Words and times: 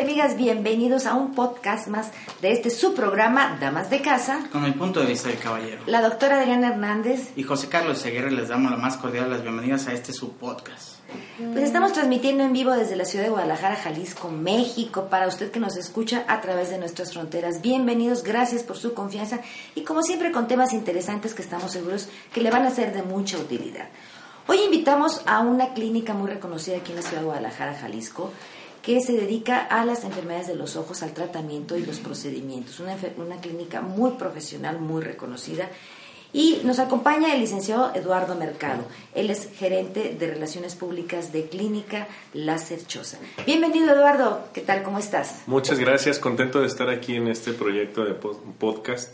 Y 0.00 0.02
amigas? 0.02 0.36
Bienvenidos 0.36 1.04
a 1.04 1.14
un 1.14 1.34
podcast 1.34 1.86
más 1.88 2.10
de 2.40 2.52
este 2.52 2.70
su 2.70 2.94
programa 2.94 3.58
Damas 3.60 3.90
de 3.90 4.00
Casa. 4.00 4.48
Con 4.50 4.64
el 4.64 4.72
punto 4.72 5.00
de 5.00 5.06
vista 5.06 5.28
del 5.28 5.38
caballero. 5.38 5.82
La 5.86 6.00
doctora 6.00 6.40
Adriana 6.40 6.68
Hernández. 6.68 7.32
Y 7.36 7.42
José 7.42 7.68
Carlos 7.68 7.98
Seguerra 7.98 8.30
les 8.30 8.48
damos 8.48 8.70
la 8.70 8.78
más 8.78 8.96
cordial 8.96 9.28
las 9.28 9.42
bienvenidas 9.42 9.88
a 9.88 9.92
este 9.92 10.14
su 10.14 10.32
podcast. 10.32 11.00
Pues 11.36 11.64
estamos 11.64 11.92
transmitiendo 11.92 12.42
en 12.44 12.54
vivo 12.54 12.72
desde 12.72 12.96
la 12.96 13.04
ciudad 13.04 13.24
de 13.24 13.30
Guadalajara, 13.30 13.76
Jalisco, 13.76 14.30
México, 14.30 15.08
para 15.10 15.26
usted 15.28 15.50
que 15.50 15.60
nos 15.60 15.76
escucha 15.76 16.24
a 16.28 16.40
través 16.40 16.70
de 16.70 16.78
nuestras 16.78 17.12
fronteras. 17.12 17.60
Bienvenidos, 17.60 18.22
gracias 18.22 18.62
por 18.62 18.78
su 18.78 18.94
confianza 18.94 19.40
y 19.74 19.82
como 19.82 20.02
siempre 20.02 20.32
con 20.32 20.48
temas 20.48 20.72
interesantes 20.72 21.34
que 21.34 21.42
estamos 21.42 21.72
seguros 21.72 22.08
que 22.32 22.40
le 22.40 22.50
van 22.50 22.64
a 22.64 22.70
ser 22.70 22.94
de 22.94 23.02
mucha 23.02 23.36
utilidad. 23.36 23.88
Hoy 24.46 24.60
invitamos 24.64 25.20
a 25.26 25.40
una 25.40 25.74
clínica 25.74 26.14
muy 26.14 26.30
reconocida 26.30 26.78
aquí 26.78 26.92
en 26.92 26.96
la 26.96 27.02
ciudad 27.02 27.20
de 27.20 27.26
Guadalajara, 27.26 27.74
Jalisco, 27.74 28.32
que 28.82 29.00
se 29.00 29.12
dedica 29.12 29.58
a 29.58 29.84
las 29.84 30.04
enfermedades 30.04 30.46
de 30.48 30.54
los 30.54 30.76
ojos, 30.76 31.02
al 31.02 31.12
tratamiento 31.12 31.76
y 31.76 31.84
los 31.84 31.98
procedimientos. 31.98 32.80
Una, 32.80 32.96
una 33.18 33.36
clínica 33.40 33.80
muy 33.80 34.12
profesional, 34.12 34.78
muy 34.80 35.02
reconocida. 35.02 35.68
Y 36.32 36.60
nos 36.62 36.78
acompaña 36.78 37.34
el 37.34 37.40
licenciado 37.40 37.92
Eduardo 37.92 38.36
Mercado. 38.36 38.84
Él 39.16 39.30
es 39.30 39.48
gerente 39.56 40.14
de 40.16 40.26
Relaciones 40.28 40.76
Públicas 40.76 41.32
de 41.32 41.48
Clínica 41.48 42.06
Láser 42.34 42.86
Choza. 42.86 43.18
Bienvenido, 43.46 43.92
Eduardo. 43.92 44.44
¿Qué 44.52 44.60
tal? 44.60 44.84
¿Cómo 44.84 45.00
estás? 45.00 45.42
Muchas 45.46 45.80
gracias, 45.80 46.20
contento 46.20 46.60
de 46.60 46.68
estar 46.68 46.88
aquí 46.88 47.16
en 47.16 47.26
este 47.26 47.52
proyecto 47.52 48.04
de 48.04 48.14
po- 48.14 48.40
podcast 48.60 49.10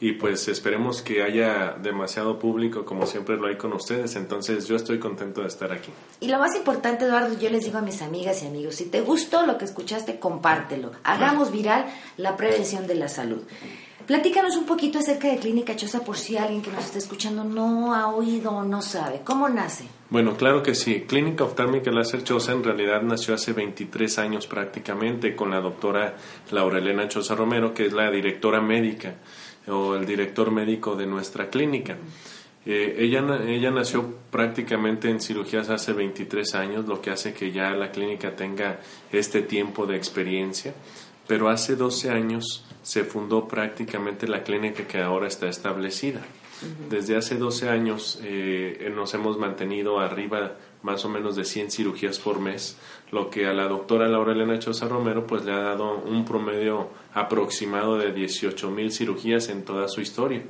y 0.00 0.12
pues 0.12 0.48
esperemos 0.48 1.02
que 1.02 1.22
haya 1.22 1.76
demasiado 1.80 2.38
público 2.38 2.86
como 2.86 3.06
siempre 3.06 3.36
lo 3.36 3.48
hay 3.48 3.56
con 3.56 3.74
ustedes, 3.74 4.16
entonces 4.16 4.66
yo 4.66 4.74
estoy 4.74 4.98
contento 4.98 5.42
de 5.42 5.48
estar 5.48 5.70
aquí. 5.72 5.90
Y 6.20 6.28
lo 6.28 6.38
más 6.38 6.56
importante, 6.56 7.04
Eduardo, 7.04 7.38
yo 7.38 7.50
les 7.50 7.64
digo 7.64 7.78
a 7.78 7.82
mis 7.82 8.00
amigas 8.00 8.42
y 8.42 8.46
amigos, 8.46 8.76
si 8.76 8.86
te 8.86 9.02
gustó 9.02 9.44
lo 9.44 9.58
que 9.58 9.66
escuchaste, 9.66 10.18
compártelo. 10.18 10.92
Hagamos 11.04 11.52
viral 11.52 11.84
la 12.16 12.36
prevención 12.38 12.86
de 12.86 12.94
la 12.94 13.08
salud. 13.08 13.42
Platícanos 14.06 14.56
un 14.56 14.64
poquito 14.64 14.98
acerca 14.98 15.28
de 15.28 15.36
Clínica 15.36 15.76
Choza 15.76 16.02
por 16.02 16.16
si 16.16 16.36
alguien 16.36 16.62
que 16.62 16.72
nos 16.72 16.86
está 16.86 16.98
escuchando 16.98 17.44
no 17.44 17.94
ha 17.94 18.08
oído 18.08 18.50
o 18.50 18.64
no 18.64 18.82
sabe. 18.82 19.20
¿Cómo 19.22 19.48
nace? 19.48 19.84
Bueno, 20.08 20.36
claro 20.36 20.64
que 20.64 20.74
sí. 20.74 21.02
Clínica 21.02 21.44
Oftálmica 21.44 21.92
Láser 21.92 22.24
Choza 22.24 22.50
en 22.50 22.64
realidad 22.64 23.02
nació 23.02 23.34
hace 23.34 23.52
23 23.52 24.18
años 24.18 24.48
prácticamente 24.48 25.36
con 25.36 25.50
la 25.50 25.60
doctora 25.60 26.16
Laurelena 26.50 27.06
Choza 27.06 27.36
Romero, 27.36 27.72
que 27.72 27.86
es 27.86 27.92
la 27.92 28.10
directora 28.10 28.60
médica 28.60 29.14
o 29.70 29.96
el 29.96 30.06
director 30.06 30.50
médico 30.50 30.96
de 30.96 31.06
nuestra 31.06 31.48
clínica. 31.48 31.96
Eh, 32.66 32.96
ella, 32.98 33.24
ella 33.46 33.70
nació 33.70 34.14
prácticamente 34.30 35.08
en 35.08 35.20
cirugías 35.20 35.70
hace 35.70 35.92
23 35.92 36.54
años, 36.54 36.86
lo 36.86 37.00
que 37.00 37.10
hace 37.10 37.32
que 37.32 37.52
ya 37.52 37.70
la 37.70 37.90
clínica 37.90 38.36
tenga 38.36 38.80
este 39.12 39.42
tiempo 39.42 39.86
de 39.86 39.96
experiencia, 39.96 40.74
pero 41.26 41.48
hace 41.48 41.76
12 41.76 42.10
años 42.10 42.66
se 42.82 43.04
fundó 43.04 43.48
prácticamente 43.48 44.28
la 44.28 44.42
clínica 44.42 44.86
que 44.86 45.00
ahora 45.00 45.28
está 45.28 45.48
establecida. 45.48 46.20
Desde 46.90 47.16
hace 47.16 47.36
12 47.36 47.70
años 47.70 48.20
eh, 48.22 48.92
nos 48.94 49.14
hemos 49.14 49.38
mantenido 49.38 49.98
arriba 49.98 50.52
más 50.82 51.04
o 51.04 51.08
menos 51.08 51.36
de 51.36 51.44
100 51.44 51.70
cirugías 51.70 52.18
por 52.18 52.40
mes, 52.40 52.78
lo 53.10 53.30
que 53.30 53.46
a 53.46 53.52
la 53.52 53.68
doctora 53.68 54.08
Laura 54.08 54.32
Elena 54.32 54.58
Choza 54.58 54.88
Romero 54.88 55.26
pues 55.26 55.44
le 55.44 55.52
ha 55.52 55.60
dado 55.60 55.98
un 55.98 56.24
promedio 56.24 56.88
aproximado 57.12 57.98
de 57.98 58.12
18 58.12 58.70
mil 58.70 58.92
cirugías 58.92 59.48
en 59.48 59.64
toda 59.64 59.88
su 59.88 60.00
historia. 60.00 60.42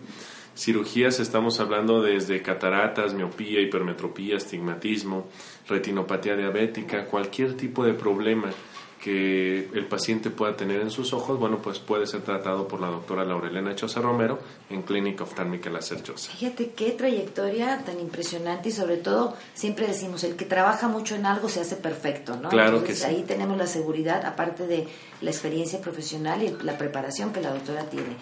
Cirugías 0.57 1.21
estamos 1.21 1.61
hablando 1.61 2.03
desde 2.03 2.43
cataratas, 2.43 3.15
miopía, 3.15 3.61
hipermetropía, 3.61 4.37
astigmatismo, 4.37 5.29
retinopatía 5.69 6.37
diabética, 6.37 7.07
cualquier 7.07 7.57
tipo 7.57 7.85
de 7.85 7.95
problema 7.95 8.51
que 9.03 9.71
el 9.72 9.87
paciente 9.87 10.28
pueda 10.28 10.56
tener 10.56 10.83
en 10.83 10.91
sus 10.91 11.15
ojos, 11.15 11.38
bueno, 11.38 11.62
pues 11.62 11.78
puede 11.78 12.06
ser 12.06 12.21
tratado 12.21 12.69
por 12.69 12.81
la 12.81 12.88
doctora 12.88 13.25
Laurelena 13.25 13.75
Choza 13.75 14.00
Romero 14.00 14.38
en 14.69 14.83
Clínica 14.83 15.25
Oftálmica 15.25 15.71
Láser 15.71 16.03
Choza. 16.03 16.31
Fíjate 16.33 16.72
qué 16.72 16.91
trayectoria 16.91 17.83
tan 17.84 17.99
impresionante 17.99 18.69
y 18.69 18.72
sobre 18.72 18.99
todo 18.99 19.34
siempre 19.55 19.87
decimos, 19.87 20.22
el 20.25 20.37
que 20.37 20.44
trabaja 20.44 20.87
mucho 20.88 21.15
en 21.15 21.25
algo 21.25 21.49
se 21.49 21.61
hace 21.61 21.77
perfecto, 21.77 22.37
¿no? 22.37 22.50
Claro 22.50 22.78
Entonces, 22.78 23.00
que 23.00 23.09
sí. 23.09 23.15
Ahí 23.16 23.25
tenemos 23.27 23.56
la 23.56 23.66
seguridad, 23.66 24.27
aparte 24.27 24.66
de 24.66 24.87
la 25.22 25.31
experiencia 25.31 25.81
profesional 25.81 26.43
y 26.43 26.55
la 26.62 26.77
preparación 26.77 27.32
que 27.32 27.41
la 27.41 27.55
doctora 27.55 27.84
tiene. 27.84 28.17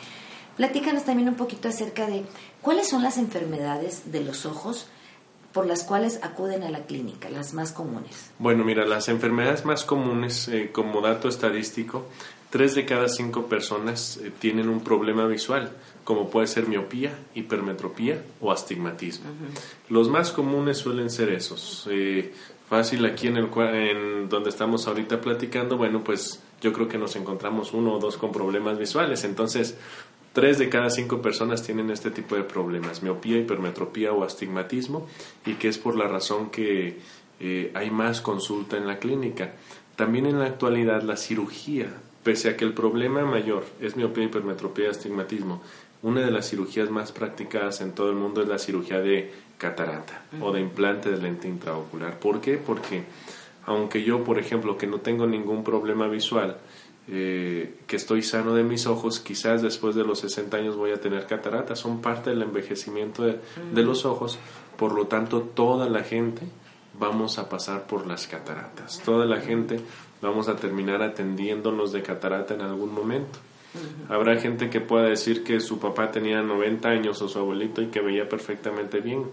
Platícanos 0.56 1.04
también 1.04 1.28
un 1.28 1.34
poquito 1.34 1.68
acerca 1.68 2.06
de 2.06 2.22
cuáles 2.62 2.88
son 2.88 3.02
las 3.02 3.18
enfermedades 3.18 4.12
de 4.12 4.22
los 4.22 4.46
ojos 4.46 4.86
por 5.58 5.66
las 5.66 5.82
cuales 5.82 6.20
acuden 6.22 6.62
a 6.62 6.70
la 6.70 6.86
clínica, 6.86 7.28
las 7.30 7.52
más 7.52 7.72
comunes. 7.72 8.30
Bueno, 8.38 8.62
mira, 8.62 8.86
las 8.86 9.08
enfermedades 9.08 9.64
más 9.64 9.82
comunes, 9.82 10.46
eh, 10.46 10.70
como 10.70 11.00
dato 11.00 11.28
estadístico, 11.28 12.06
tres 12.48 12.76
de 12.76 12.86
cada 12.86 13.08
cinco 13.08 13.46
personas 13.46 14.20
eh, 14.22 14.30
tienen 14.38 14.68
un 14.68 14.84
problema 14.84 15.26
visual, 15.26 15.72
como 16.04 16.30
puede 16.30 16.46
ser 16.46 16.68
miopía, 16.68 17.18
hipermetropía 17.34 18.22
o 18.40 18.52
astigmatismo. 18.52 19.30
Los 19.88 20.08
más 20.08 20.30
comunes 20.30 20.78
suelen 20.78 21.10
ser 21.10 21.30
esos. 21.30 21.88
Eh, 21.90 22.32
fácil 22.68 23.04
aquí 23.04 23.26
en 23.26 23.38
el 23.38 23.50
en 23.56 24.28
donde 24.28 24.50
estamos 24.50 24.86
ahorita 24.86 25.20
platicando, 25.20 25.76
bueno, 25.76 26.04
pues 26.04 26.40
yo 26.60 26.72
creo 26.72 26.86
que 26.86 26.98
nos 26.98 27.16
encontramos 27.16 27.72
uno 27.72 27.94
o 27.94 27.98
dos 27.98 28.16
con 28.16 28.30
problemas 28.30 28.78
visuales. 28.78 29.24
Entonces, 29.24 29.76
Tres 30.38 30.56
de 30.56 30.68
cada 30.68 30.88
cinco 30.88 31.20
personas 31.20 31.64
tienen 31.64 31.90
este 31.90 32.12
tipo 32.12 32.36
de 32.36 32.44
problemas, 32.44 33.02
miopía, 33.02 33.38
hipermetropía 33.38 34.12
o 34.12 34.22
astigmatismo, 34.22 35.04
y 35.44 35.54
que 35.54 35.66
es 35.66 35.78
por 35.78 35.96
la 35.96 36.06
razón 36.06 36.50
que 36.50 37.00
eh, 37.40 37.72
hay 37.74 37.90
más 37.90 38.20
consulta 38.20 38.76
en 38.76 38.86
la 38.86 39.00
clínica. 39.00 39.54
También 39.96 40.26
en 40.26 40.38
la 40.38 40.46
actualidad 40.46 41.02
la 41.02 41.16
cirugía, 41.16 41.88
pese 42.22 42.50
a 42.50 42.56
que 42.56 42.64
el 42.64 42.72
problema 42.72 43.24
mayor 43.24 43.64
es 43.80 43.96
miopía, 43.96 44.26
hipermetropía 44.26 44.90
astigmatismo, 44.90 45.60
una 46.02 46.20
de 46.20 46.30
las 46.30 46.48
cirugías 46.48 46.88
más 46.88 47.10
practicadas 47.10 47.80
en 47.80 47.90
todo 47.90 48.08
el 48.10 48.14
mundo 48.14 48.40
es 48.40 48.46
la 48.46 48.60
cirugía 48.60 49.00
de 49.00 49.32
catarata 49.58 50.22
o 50.40 50.52
de 50.52 50.60
implante 50.60 51.10
de 51.10 51.18
lente 51.18 51.48
intraocular. 51.48 52.20
¿Por 52.20 52.40
qué? 52.40 52.58
Porque 52.58 53.02
aunque 53.66 54.04
yo, 54.04 54.22
por 54.22 54.38
ejemplo, 54.38 54.78
que 54.78 54.86
no 54.86 55.00
tengo 55.00 55.26
ningún 55.26 55.64
problema 55.64 56.06
visual, 56.06 56.58
eh, 57.10 57.74
que 57.86 57.96
estoy 57.96 58.22
sano 58.22 58.54
de 58.54 58.62
mis 58.62 58.86
ojos, 58.86 59.20
quizás 59.20 59.62
después 59.62 59.94
de 59.94 60.04
los 60.04 60.20
60 60.20 60.56
años 60.56 60.76
voy 60.76 60.90
a 60.92 61.00
tener 61.00 61.26
cataratas, 61.26 61.78
son 61.78 62.00
parte 62.02 62.30
del 62.30 62.42
envejecimiento 62.42 63.22
de, 63.22 63.40
de 63.72 63.82
los 63.82 64.04
ojos, 64.04 64.38
por 64.76 64.92
lo 64.92 65.06
tanto 65.06 65.40
toda 65.40 65.88
la 65.88 66.04
gente 66.04 66.42
vamos 66.98 67.38
a 67.38 67.48
pasar 67.48 67.86
por 67.86 68.06
las 68.06 68.26
cataratas, 68.26 69.00
toda 69.04 69.24
la 69.24 69.40
gente 69.40 69.80
vamos 70.20 70.48
a 70.48 70.56
terminar 70.56 71.02
atendiéndonos 71.02 71.92
de 71.92 72.02
catarata 72.02 72.54
en 72.54 72.62
algún 72.62 72.92
momento. 72.92 73.38
Habrá 74.08 74.40
gente 74.40 74.70
que 74.70 74.80
pueda 74.80 75.08
decir 75.08 75.44
que 75.44 75.60
su 75.60 75.78
papá 75.78 76.10
tenía 76.10 76.42
90 76.42 76.88
años 76.88 77.20
o 77.22 77.28
su 77.28 77.38
abuelito 77.38 77.82
y 77.82 77.88
que 77.88 78.00
veía 78.00 78.28
perfectamente 78.28 79.00
bien. 79.00 79.24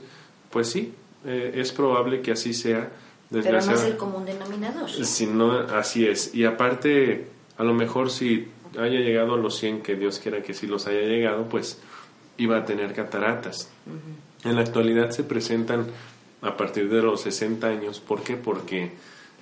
Pues 0.51 0.69
sí, 0.69 0.93
eh, 1.25 1.53
es 1.55 1.71
probable 1.71 2.21
que 2.21 2.31
así 2.31 2.53
sea. 2.53 2.91
Pero 3.31 3.59
no 3.61 3.71
es 3.73 3.83
el 3.83 3.97
común 3.97 4.25
denominador. 4.25 4.89
Si 4.89 5.25
no, 5.25 5.51
así 5.51 6.05
es. 6.05 6.35
Y 6.35 6.45
aparte, 6.45 7.27
a 7.57 7.63
lo 7.63 7.73
mejor 7.73 8.09
si 8.09 8.47
haya 8.77 8.99
llegado 8.99 9.35
a 9.35 9.37
los 9.37 9.57
100, 9.57 9.81
que 9.81 9.95
Dios 9.95 10.19
quiera 10.19 10.41
que 10.41 10.53
sí 10.53 10.67
los 10.67 10.87
haya 10.87 11.01
llegado, 11.01 11.47
pues 11.47 11.79
iba 12.37 12.57
a 12.57 12.65
tener 12.65 12.93
cataratas. 12.93 13.69
En 14.43 14.55
la 14.55 14.61
actualidad 14.61 15.11
se 15.11 15.23
presentan 15.23 15.87
a 16.41 16.57
partir 16.57 16.89
de 16.89 17.01
los 17.01 17.21
60 17.21 17.67
años. 17.67 17.99
¿Por 17.99 18.21
qué? 18.21 18.35
Porque 18.35 18.91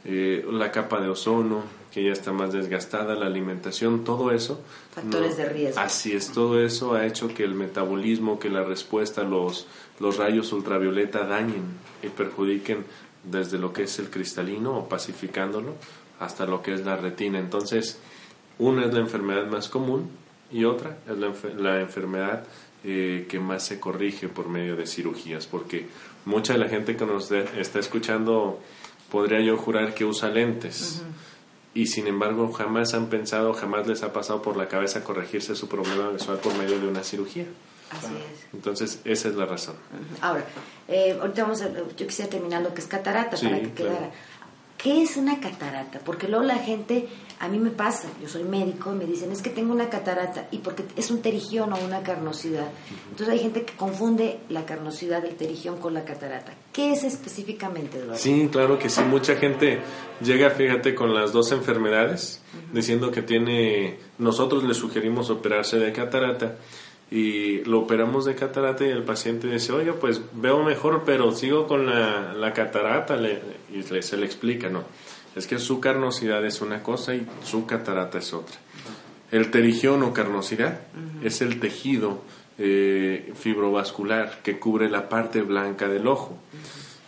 eh, 0.06 0.45
la 0.51 0.71
capa 0.71 1.01
de 1.01 1.10
ozono, 1.10 1.63
que 1.92 2.04
ya 2.04 2.12
está 2.12 2.31
más 2.31 2.54
desgastada, 2.54 3.15
la 3.15 3.25
alimentación, 3.25 4.04
todo 4.04 4.31
eso. 4.31 4.62
Factores 4.94 5.38
de 5.38 5.50
riesgo. 5.50 5.81
Así 5.81 6.13
es, 6.13 6.31
todo 6.31 6.60
eso 6.60 6.94
ha 6.94 7.06
hecho 7.06 7.33
que 7.33 7.44
el 7.44 7.56
metabolismo, 7.56 8.39
que 8.39 8.50
la 8.50 8.63
respuesta, 8.63 9.24
los, 9.24 9.68
los 10.00 10.18
rayos 10.18 10.54
ultravioleta 10.54 11.25
dañen 11.25 11.63
y 12.04 12.10
perjudiquen 12.10 12.86
desde 13.24 13.57
lo 13.57 13.71
que 13.74 13.83
es 13.83 14.00
el 14.00 14.10
cristalino 14.10 14.77
o 14.77 14.89
pacificándolo 14.89 15.75
hasta 16.19 16.45
lo 16.45 16.62
que 16.62 16.74
es 16.74 16.86
la 16.86 16.95
retina. 16.95 17.39
Entonces, 17.39 18.00
una 18.60 18.86
es 18.86 18.94
la 18.94 19.00
enfermedad 19.00 19.45
más 19.48 19.69
común 19.69 20.10
y 20.51 20.65
otra 20.65 20.98
es 21.10 21.18
la, 21.18 21.33
la 21.57 21.81
enfermedad 21.81 22.44
eh, 22.83 23.25
que 23.30 23.39
más 23.39 23.63
se 23.63 23.80
corrige 23.80 24.27
por 24.27 24.48
medio 24.50 24.75
de 24.75 24.86
cirugías, 24.88 25.48
porque 25.48 25.88
mucha 26.25 26.54
de 26.54 26.60
la 26.60 26.69
gente 26.69 26.95
que 26.95 27.06
nos 27.06 27.30
de- 27.30 27.48
está 27.60 27.80
escuchando 27.80 28.60
podría 29.12 29.42
yo 29.42 29.57
jurar 29.57 29.94
que 29.94 30.06
usa 30.06 30.30
lentes. 30.30 31.01
Y 31.75 31.88
sin 31.88 32.06
embargo 32.07 32.51
jamás 32.54 32.94
han 32.94 33.07
pensado, 33.07 33.54
jamás 33.54 33.88
les 33.88 34.04
ha 34.04 34.13
pasado 34.13 34.42
por 34.44 34.57
la 34.57 34.68
cabeza 34.68 35.04
corregirse 35.04 35.56
su 35.56 35.68
problema 35.68 36.10
visual 36.10 36.38
por 36.38 36.56
medio 36.56 36.80
de 36.80 36.88
una 36.88 37.04
cirugía. 37.04 37.45
Así 37.89 38.07
es. 38.13 38.48
Entonces, 38.54 39.00
esa 39.06 39.30
es 39.30 39.36
la 39.36 39.45
razón. 39.45 39.75
Ahora, 40.21 40.45
eh, 40.88 41.18
ahorita 41.19 41.44
vamos 41.44 41.62
a, 41.62 41.69
yo 41.69 42.07
quisiera 42.07 42.30
terminar 42.30 42.62
lo 42.62 42.74
que 42.74 42.81
es 42.81 42.88
catarata 42.88 43.38
Sí, 43.38 43.45
para 43.48 43.60
que 43.62 43.71
claro. 43.71 43.92
quedara. 43.92 44.12
¿Qué 44.83 45.01
es 45.01 45.15
una 45.15 45.39
catarata? 45.39 46.00
Porque 46.03 46.27
luego 46.27 46.44
la 46.44 46.57
gente, 46.57 47.07
a 47.39 47.47
mí 47.47 47.57
me 47.57 47.69
pasa, 47.69 48.09
yo 48.21 48.27
soy 48.27 48.44
médico, 48.44 48.91
me 48.91 49.06
dicen, 49.06 49.31
es 49.31 49.41
que 49.41 49.50
tengo 49.50 49.71
una 49.71 49.88
catarata, 49.88 50.50
y 50.51 50.57
porque 50.57 50.83
es 50.97 51.09
un 51.09 51.21
terigión 51.21 51.71
o 51.71 51.77
una 51.77 52.03
carnosidad. 52.03 52.68
Entonces 53.09 53.30
hay 53.30 53.39
gente 53.39 53.63
que 53.63 53.77
confunde 53.77 54.39
la 54.50 54.65
carnosidad 54.65 55.24
del 55.24 55.35
terigión 55.35 55.77
con 55.77 55.94
la 55.94 56.03
catarata. 56.03 56.53
¿Qué 56.74 56.91
es 56.91 57.06
específicamente, 57.06 57.97
Eduardo? 57.97 58.18
Sí, 58.18 58.50
claro 58.51 58.77
que 58.77 58.89
sí. 58.89 59.01
Mucha 59.03 59.38
gente 59.38 59.80
llega, 60.21 60.50
fíjate, 60.50 60.94
con 60.94 61.13
las 61.13 61.31
dos 61.31 61.53
enfermedades, 61.53 62.41
diciendo 62.74 63.09
que 63.09 63.21
tiene, 63.21 64.00
nosotros 64.18 64.65
le 64.65 64.74
sugerimos 64.74 65.29
operarse 65.29 65.79
de 65.79 65.94
catarata 65.94 66.57
y 67.15 67.63
lo 67.65 67.81
operamos 67.81 68.25
de 68.25 68.33
catarata 68.33 68.83
y 68.86 68.89
el 68.89 69.04
paciente 69.04 69.48
dice, 69.48 69.71
oye, 69.71 69.94
pues 69.94 70.19
veo 70.33 70.63
mejor, 70.63 71.04
pero 71.06 71.31
sigo 71.31 71.68
con 71.68 71.86
la, 71.86 72.33
la 72.33 72.54
catarata 72.54 73.15
le- 73.15 73.39
y 73.71 73.83
le- 73.83 74.01
se 74.01 74.18
le 74.18 74.25
explica, 74.25 74.69
no. 74.69 74.83
Es 75.36 75.45
que 75.45 75.60
su 75.60 75.80
carnosidad 75.80 76.44
es 76.45 76.62
una 76.62 76.81
cosa 76.81 77.13
y 77.13 77.27
su 77.44 77.65
catarata 77.68 78.18
es 78.18 78.33
otra. 78.33 78.56
El 79.31 79.51
terigión 79.51 80.01
o 80.04 80.12
carnosidad 80.13 80.80
es 81.24 81.42
el 81.42 81.60
tejido 81.60 82.21
eh, 82.60 83.31
fibrovascular 83.36 84.42
que 84.44 84.60
cubre 84.60 84.89
la 84.89 85.10
parte 85.10 85.42
blanca 85.42 85.88
del 85.88 86.07
ojo. 86.07 86.38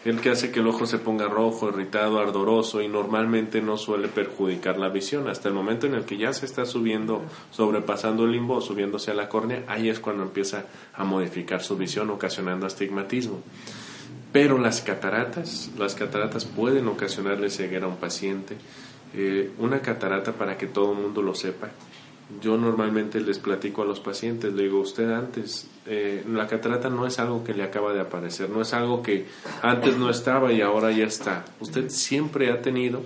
El 0.06 0.22
que 0.22 0.30
hace 0.30 0.52
que 0.52 0.60
el 0.60 0.68
ojo 0.68 0.86
se 0.86 1.00
ponga 1.00 1.28
rojo, 1.28 1.68
irritado, 1.68 2.20
ardoroso 2.20 2.80
y 2.80 2.88
normalmente 2.88 3.60
no 3.60 3.76
suele 3.76 4.08
perjudicar 4.08 4.78
la 4.78 4.90
visión. 4.90 5.28
Hasta 5.28 5.48
el 5.48 5.56
momento 5.56 5.88
en 5.88 5.96
el 5.96 6.06
que 6.06 6.16
ya 6.16 6.32
se 6.32 6.46
está 6.46 6.68
subiendo, 6.68 7.24
sobrepasando 7.50 8.26
el 8.26 8.32
limbo, 8.34 8.62
subiéndose 8.62 9.10
a 9.10 9.16
la 9.16 9.28
córnea, 9.28 9.64
ahí 9.68 9.90
es 9.90 10.00
cuando 10.00 10.22
empieza 10.22 10.66
a 10.94 11.04
modificar 11.04 11.64
su 11.64 11.76
visión, 11.76 12.12
ocasionando 12.12 12.68
astigmatismo. 12.68 13.42
Pero 14.32 14.60
las 14.60 14.82
cataratas, 14.82 15.72
las 15.76 15.96
cataratas 15.96 16.46
pueden 16.46 16.88
ocasionarle 16.88 17.50
ceguera 17.50 17.88
a 17.88 17.90
un 17.90 17.98
paciente. 17.98 18.58
Eh, 19.16 19.54
una 19.58 19.82
catarata, 19.82 20.34
para 20.34 20.56
que 20.56 20.68
todo 20.68 20.92
el 20.92 21.00
mundo 21.00 21.24
lo 21.24 21.34
sepa, 21.34 21.72
yo 22.42 22.58
normalmente 22.58 23.20
les 23.20 23.38
platico 23.38 23.84
a 23.84 23.86
los 23.86 24.00
pacientes, 24.00 24.54
le 24.54 24.64
digo, 24.64 24.80
usted 24.80 25.12
antes, 25.12 25.68
eh, 25.86 26.24
la 26.28 26.48
catarata 26.48 26.90
no 26.90 27.06
es 27.06 27.20
algo 27.20 27.44
que 27.44 27.54
le 27.54 27.64
acaba 27.64 27.94
de 27.94 28.02
aparecer, 28.02 28.50
no 28.50 28.62
es 28.62 28.74
algo 28.74 29.04
que 29.04 29.26
antes 29.62 29.98
no 29.98 30.10
estaba 30.10 30.52
y 30.52 30.62
ahora 30.62 30.92
ya 30.92 31.06
está. 31.06 31.46
Usted 31.60 31.90
siempre 31.90 32.52
ha 32.52 32.62
tenido 32.62 33.02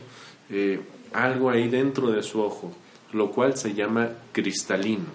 eh, 0.50 0.80
algo 1.14 1.50
ahí 1.50 1.68
dentro 1.68 2.12
de 2.12 2.24
su 2.24 2.42
ojo, 2.42 2.72
lo 3.12 3.32
cual 3.32 3.58
se 3.58 3.74
llama 3.74 4.10
cristalino. 4.32 5.08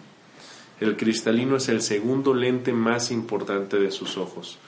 El 0.81 0.97
cristalino 0.97 1.57
es 1.57 1.69
el 1.69 1.81
segundo 1.81 2.35
lente 2.35 2.73
más 2.73 3.11
importante 3.11 3.79
de 3.79 3.91
sus 3.91 4.19
ojos. 4.19 4.59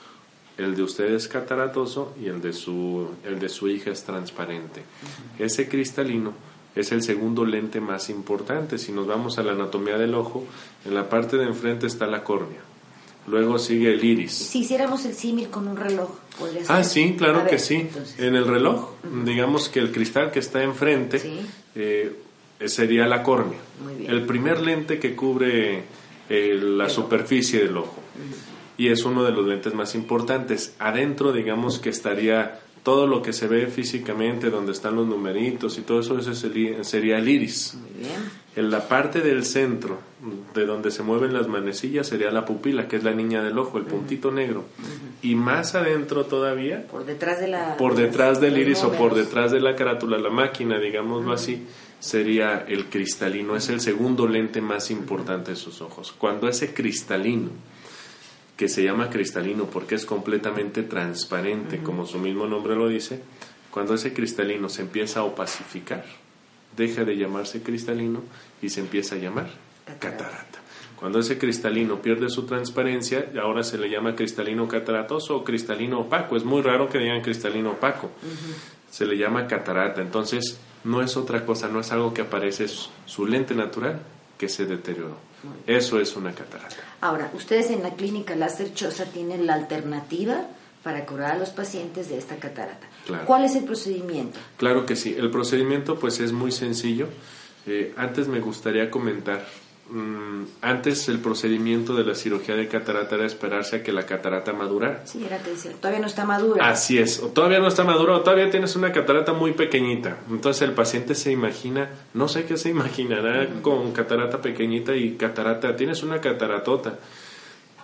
El 0.57 0.75
de 0.75 0.81
usted 0.81 1.13
es 1.13 1.27
cataratoso 1.27 2.15
y 2.19 2.25
el 2.27 2.41
de 2.41 2.53
su, 2.53 3.09
el 3.23 3.39
de 3.39 3.49
su 3.49 3.69
hija 3.69 3.91
es 3.91 4.03
transparente. 4.03 4.81
Ese 5.37 5.69
cristalino 5.69 6.33
es 6.77 6.91
el 6.91 7.01
segundo 7.03 7.45
lente 7.45 7.79
más 7.81 8.09
importante. 8.09 8.77
Si 8.77 8.91
nos 8.91 9.07
vamos 9.07 9.37
a 9.37 9.43
la 9.43 9.53
anatomía 9.53 9.97
del 9.97 10.13
ojo, 10.15 10.45
en 10.85 10.93
la 10.95 11.09
parte 11.09 11.37
de 11.37 11.45
enfrente 11.45 11.87
está 11.87 12.07
la 12.07 12.23
córnea. 12.23 12.61
Luego 13.27 13.59
sigue 13.59 13.91
el 13.93 14.03
iris. 14.03 14.31
Si 14.33 14.59
hiciéramos 14.59 15.03
el 15.05 15.13
símil 15.13 15.49
con 15.49 15.67
un 15.67 15.75
reloj, 15.75 16.09
podría 16.39 16.63
ser. 16.65 16.75
Ah, 16.75 16.83
sí, 16.83 17.15
claro 17.17 17.39
ver, 17.41 17.49
que 17.49 17.59
sí. 17.59 17.75
entonces. 17.75 18.17
En 18.19 18.35
el 18.35 18.47
reloj, 18.47 18.91
digamos 19.25 19.67
que 19.67 19.79
el 19.79 19.91
cristal 19.91 20.31
que 20.31 20.39
está 20.39 20.63
enfrente 20.63 21.19
Sí. 21.19 21.41
eh, 21.75 22.15
sería 22.65 23.05
la 23.05 23.23
córnea. 23.23 23.59
Muy 23.83 23.95
bien. 23.95 24.11
El 24.11 24.25
primer 24.25 24.61
lente 24.61 24.97
que 24.99 25.13
cubre 25.15 25.83
eh, 26.29 26.57
la 26.61 26.87
superficie 26.89 27.59
del 27.63 27.75
ojo. 27.77 27.97
Y 28.77 28.89
es 28.89 29.03
uno 29.03 29.23
de 29.23 29.31
los 29.31 29.45
lentes 29.45 29.73
más 29.73 29.93
importantes. 29.95 30.75
Adentro, 30.79 31.33
digamos 31.33 31.79
que 31.79 31.89
estaría 31.89 32.59
todo 32.87 33.05
lo 33.05 33.21
que 33.21 33.33
se 33.33 33.47
ve 33.47 33.67
físicamente, 33.67 34.49
donde 34.49 34.71
están 34.71 34.95
los 34.95 35.05
numeritos 35.05 35.77
y 35.77 35.81
todo 35.81 35.99
eso, 35.99 36.17
ese 36.17 36.33
sería, 36.85 37.17
el 37.17 37.27
iris. 37.27 37.75
Muy 37.75 37.99
bien. 37.99 38.31
En 38.55 38.71
la 38.71 38.87
parte 38.87 39.19
del 39.19 39.43
centro, 39.43 39.99
de 40.55 40.65
donde 40.65 40.89
se 40.89 41.03
mueven 41.03 41.33
las 41.33 41.49
manecillas, 41.49 42.07
sería 42.07 42.31
la 42.31 42.45
pupila, 42.45 42.87
que 42.87 42.95
es 42.95 43.03
la 43.03 43.11
niña 43.11 43.43
del 43.43 43.57
ojo, 43.57 43.77
el 43.77 43.83
puntito 43.83 44.31
negro. 44.31 44.63
Y 45.21 45.35
más 45.35 45.75
adentro 45.75 46.27
todavía, 46.27 46.87
Por 46.87 47.05
detrás 47.05 47.41
de 47.41 47.49
la. 47.49 47.75
por 47.75 47.93
detrás 47.93 48.39
del 48.39 48.57
iris 48.57 48.81
o 48.85 48.93
por 48.93 49.15
detrás 49.15 49.51
de 49.51 49.59
la 49.59 49.75
carátula, 49.75 50.17
la 50.17 50.29
máquina, 50.29 50.79
digámoslo 50.79 51.33
así, 51.33 51.67
sería 51.99 52.63
el 52.69 52.85
cristalino. 52.85 53.57
Es 53.57 53.67
el 53.67 53.81
segundo 53.81 54.29
lente 54.29 54.61
más 54.61 54.91
importante 54.91 55.51
de 55.51 55.57
sus 55.57 55.81
ojos. 55.81 56.15
Cuando 56.17 56.47
ese 56.47 56.73
cristalino, 56.73 57.49
que 58.57 58.67
se 58.67 58.83
llama 58.83 59.09
cristalino 59.09 59.65
porque 59.65 59.95
es 59.95 60.05
completamente 60.05 60.83
transparente, 60.83 61.81
como 61.83 62.05
su 62.05 62.19
mismo 62.19 62.47
nombre 62.47 62.75
lo 62.75 62.89
dice, 62.89 63.21
cuando 63.71 63.93
ese 63.93 64.13
cristalino 64.13 64.67
se 64.67 64.81
empieza 64.81 65.19
a 65.21 65.23
opacificar, 65.23 66.03
deja 66.75 67.05
de 67.05 67.15
llamarse 67.15 67.61
cristalino 67.61 68.23
y 68.61 68.69
se 68.69 68.81
empieza 68.81 69.15
a 69.15 69.19
llamar 69.19 69.49
Catarata. 69.99 70.59
Cuando 70.97 71.19
ese 71.19 71.37
cristalino 71.37 72.01
pierde 72.01 72.29
su 72.29 72.45
transparencia, 72.45 73.29
ahora 73.41 73.63
se 73.63 73.77
le 73.77 73.89
llama 73.89 74.15
cristalino 74.15 74.67
cataratoso 74.67 75.37
o 75.37 75.43
cristalino 75.43 76.01
opaco. 76.01 76.35
Es 76.35 76.43
muy 76.43 76.61
raro 76.61 76.89
que 76.89 76.97
digan 76.97 77.21
cristalino 77.21 77.71
opaco. 77.71 78.09
Se 78.89 79.05
le 79.05 79.15
llama 79.15 79.47
catarata. 79.47 80.01
Entonces, 80.01 80.59
no 80.83 81.03
es 81.03 81.15
otra 81.15 81.45
cosa, 81.45 81.67
no 81.67 81.79
es 81.79 81.91
algo 81.91 82.13
que 82.13 82.21
aparece, 82.21 82.65
es 82.65 82.89
su 83.05 83.27
lente 83.27 83.53
natural 83.53 84.01
que 84.39 84.49
se 84.49 84.65
deterioró. 84.65 85.17
Eso 85.65 85.99
es 85.99 86.15
una 86.15 86.33
catarata. 86.33 86.75
Ahora, 87.01 87.31
ustedes 87.33 87.69
en 87.69 87.83
la 87.83 87.91
clínica 87.91 88.35
Láser 88.35 88.73
Choza 88.73 89.05
tienen 89.05 89.45
la 89.45 89.53
alternativa 89.53 90.47
para 90.83 91.05
curar 91.05 91.31
a 91.33 91.37
los 91.37 91.49
pacientes 91.49 92.09
de 92.09 92.17
esta 92.17 92.37
catarata. 92.37 92.87
Claro. 93.05 93.25
¿Cuál 93.25 93.45
es 93.45 93.55
el 93.55 93.65
procedimiento? 93.65 94.39
Claro 94.57 94.85
que 94.85 94.95
sí. 94.95 95.15
El 95.17 95.29
procedimiento 95.29 95.99
pues 95.99 96.19
es 96.19 96.31
muy 96.31 96.51
sencillo. 96.51 97.07
Eh, 97.65 97.93
antes 97.97 98.27
me 98.27 98.39
gustaría 98.39 98.89
comentar. 98.89 99.45
Mm, 99.89 100.43
antes 100.61 101.07
el 101.09 101.19
procedimiento 101.19 101.95
de 101.95 102.03
la 102.03 102.15
cirugía 102.15 102.55
de 102.55 102.67
catarata 102.67 103.15
era 103.15 103.25
esperarse 103.25 103.77
a 103.77 103.83
que 103.83 103.91
la 103.91 104.05
catarata 104.05 104.53
madurara. 104.53 105.05
Sí, 105.05 105.23
era 105.25 105.37
que 105.39 105.51
decía, 105.51 105.71
todavía 105.73 105.99
no 105.99 106.07
está 106.07 106.25
madura. 106.25 106.69
Así 106.69 106.97
es, 106.97 107.21
o 107.21 107.27
todavía 107.27 107.59
no 107.59 107.67
está 107.67 107.83
maduro, 107.83 108.15
o 108.15 108.21
todavía 108.21 108.49
tienes 108.49 108.75
una 108.75 108.91
catarata 108.91 109.33
muy 109.33 109.53
pequeñita. 109.53 110.17
Entonces 110.29 110.61
el 110.63 110.73
paciente 110.73 111.15
se 111.15 111.31
imagina, 111.31 111.89
no 112.13 112.27
sé 112.27 112.45
qué 112.45 112.57
se 112.57 112.69
imaginará 112.69 113.47
con 113.61 113.91
catarata 113.91 114.41
pequeñita 114.41 114.95
y 114.95 115.15
catarata, 115.15 115.75
tienes 115.75 116.03
una 116.03 116.21
cataratota. 116.21 116.99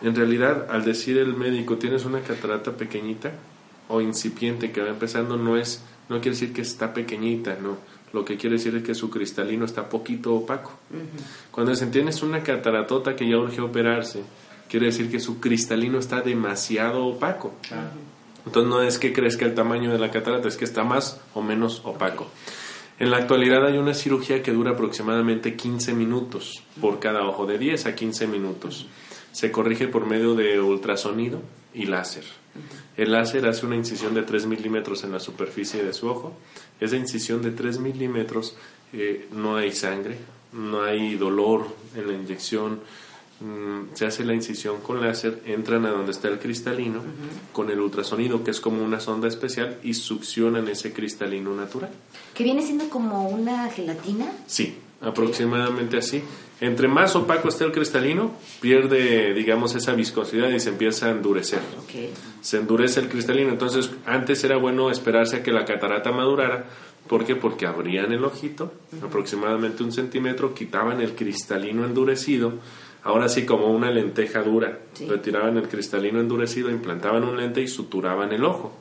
En 0.01 0.15
realidad, 0.15 0.67
al 0.69 0.83
decir 0.83 1.17
el 1.17 1.33
médico, 1.33 1.77
tienes 1.77 2.05
una 2.05 2.21
catarata 2.21 2.71
pequeñita 2.71 3.31
o 3.87 4.01
incipiente 4.01 4.71
que 4.71 4.81
va 4.81 4.89
empezando, 4.89 5.37
no 5.37 5.57
es, 5.57 5.83
no 6.09 6.17
quiere 6.17 6.31
decir 6.31 6.53
que 6.53 6.61
está 6.61 6.93
pequeñita, 6.93 7.57
no. 7.61 7.77
Lo 8.13 8.23
que 8.23 8.37
quiere 8.37 8.57
decir 8.57 8.75
es 8.75 8.83
que 8.83 8.93
su 8.93 9.09
cristalino 9.09 9.65
está 9.65 9.89
poquito 9.89 10.35
opaco. 10.35 10.71
Cuando 11.51 11.71
dicen 11.71 11.91
tienes 11.91 12.21
una 12.21 12.43
cataratota 12.43 13.15
que 13.15 13.27
ya 13.27 13.37
urge 13.37 13.59
operarse, 13.59 14.21
quiere 14.69 14.85
decir 14.87 15.09
que 15.09 15.19
su 15.19 15.39
cristalino 15.39 15.97
está 15.97 16.21
demasiado 16.21 17.07
opaco. 17.07 17.55
Entonces 18.45 18.69
no 18.69 18.81
es 18.83 18.99
que 18.99 19.13
crezca 19.13 19.45
el 19.45 19.55
tamaño 19.55 19.91
de 19.91 19.97
la 19.97 20.11
catarata, 20.11 20.47
es 20.47 20.57
que 20.57 20.65
está 20.65 20.83
más 20.83 21.19
o 21.33 21.41
menos 21.41 21.81
opaco. 21.85 22.27
En 22.99 23.09
la 23.09 23.17
actualidad 23.17 23.65
hay 23.65 23.79
una 23.79 23.95
cirugía 23.95 24.43
que 24.43 24.51
dura 24.51 24.71
aproximadamente 24.71 25.55
15 25.55 25.93
minutos 25.93 26.63
por 26.79 26.99
cada 26.99 27.25
ojo, 27.27 27.47
de 27.47 27.57
10 27.57 27.87
a 27.87 27.95
15 27.95 28.27
minutos. 28.27 28.85
Se 29.31 29.51
corrige 29.51 29.87
por 29.87 30.05
medio 30.05 30.35
de 30.35 30.61
ultrasonido 30.61 31.41
y 31.73 31.85
láser. 31.85 32.23
El 32.97 33.11
láser 33.11 33.47
hace 33.47 33.65
una 33.65 33.75
incisión 33.75 34.13
de 34.13 34.23
3 34.23 34.45
milímetros 34.45 35.03
en 35.03 35.11
la 35.11 35.19
superficie 35.19 35.83
de 35.83 35.93
su 35.93 36.07
ojo. 36.07 36.33
Esa 36.79 36.95
incisión 36.95 37.41
de 37.41 37.51
3 37.51 37.79
milímetros 37.79 38.55
eh, 38.93 39.27
no 39.31 39.55
hay 39.55 39.71
sangre, 39.71 40.17
no 40.51 40.83
hay 40.83 41.15
dolor 41.15 41.65
en 41.95 42.07
la 42.07 42.13
inyección, 42.13 42.81
mm, 43.39 43.95
se 43.95 44.05
hace 44.05 44.23
la 44.23 44.35
incisión 44.35 44.81
con 44.81 45.01
láser, 45.01 45.41
entran 45.45 45.85
a 45.87 45.89
donde 45.89 46.11
está 46.11 46.27
el 46.27 46.37
cristalino 46.37 47.01
con 47.51 47.71
el 47.71 47.79
ultrasonido, 47.79 48.43
que 48.43 48.51
es 48.51 48.61
como 48.61 48.83
una 48.83 48.99
sonda 48.99 49.27
especial, 49.27 49.79
y 49.81 49.95
succionan 49.95 50.67
ese 50.67 50.93
cristalino 50.93 51.55
natural. 51.55 51.89
Que 52.35 52.43
viene 52.43 52.61
siendo 52.61 52.89
como 52.89 53.27
una 53.29 53.69
gelatina. 53.71 54.31
Sí, 54.45 54.77
aproximadamente 55.03 55.97
así. 55.97 56.23
Entre 56.61 56.87
más 56.87 57.15
opaco 57.15 57.49
esté 57.49 57.65
el 57.65 57.71
cristalino, 57.71 58.31
pierde, 58.61 59.33
digamos, 59.33 59.75
esa 59.75 59.93
viscosidad 59.93 60.49
y 60.49 60.59
se 60.59 60.69
empieza 60.69 61.07
a 61.07 61.11
endurecer. 61.11 61.59
Se 62.41 62.57
endurece 62.57 63.01
el 63.01 63.09
cristalino. 63.09 63.49
Entonces, 63.49 63.91
antes 64.05 64.43
era 64.43 64.57
bueno 64.57 64.89
esperarse 64.89 65.37
a 65.37 65.43
que 65.43 65.51
la 65.51 65.65
catarata 65.65 66.11
madurara. 66.11 66.65
¿Por 67.07 67.25
qué? 67.25 67.35
Porque 67.35 67.65
abrían 67.65 68.13
el 68.13 68.23
ojito, 68.23 68.71
aproximadamente 69.03 69.83
un 69.83 69.91
centímetro, 69.91 70.53
quitaban 70.53 71.01
el 71.01 71.15
cristalino 71.15 71.85
endurecido. 71.85 72.53
Ahora 73.03 73.27
sí, 73.27 73.45
como 73.45 73.67
una 73.67 73.91
lenteja 73.91 74.41
dura. 74.41 74.79
Sí. 74.93 75.05
Retiraban 75.05 75.57
el 75.57 75.67
cristalino 75.67 76.21
endurecido, 76.21 76.69
implantaban 76.69 77.25
un 77.25 77.35
lente 77.35 77.61
y 77.61 77.67
suturaban 77.67 78.31
el 78.31 78.45
ojo. 78.45 78.71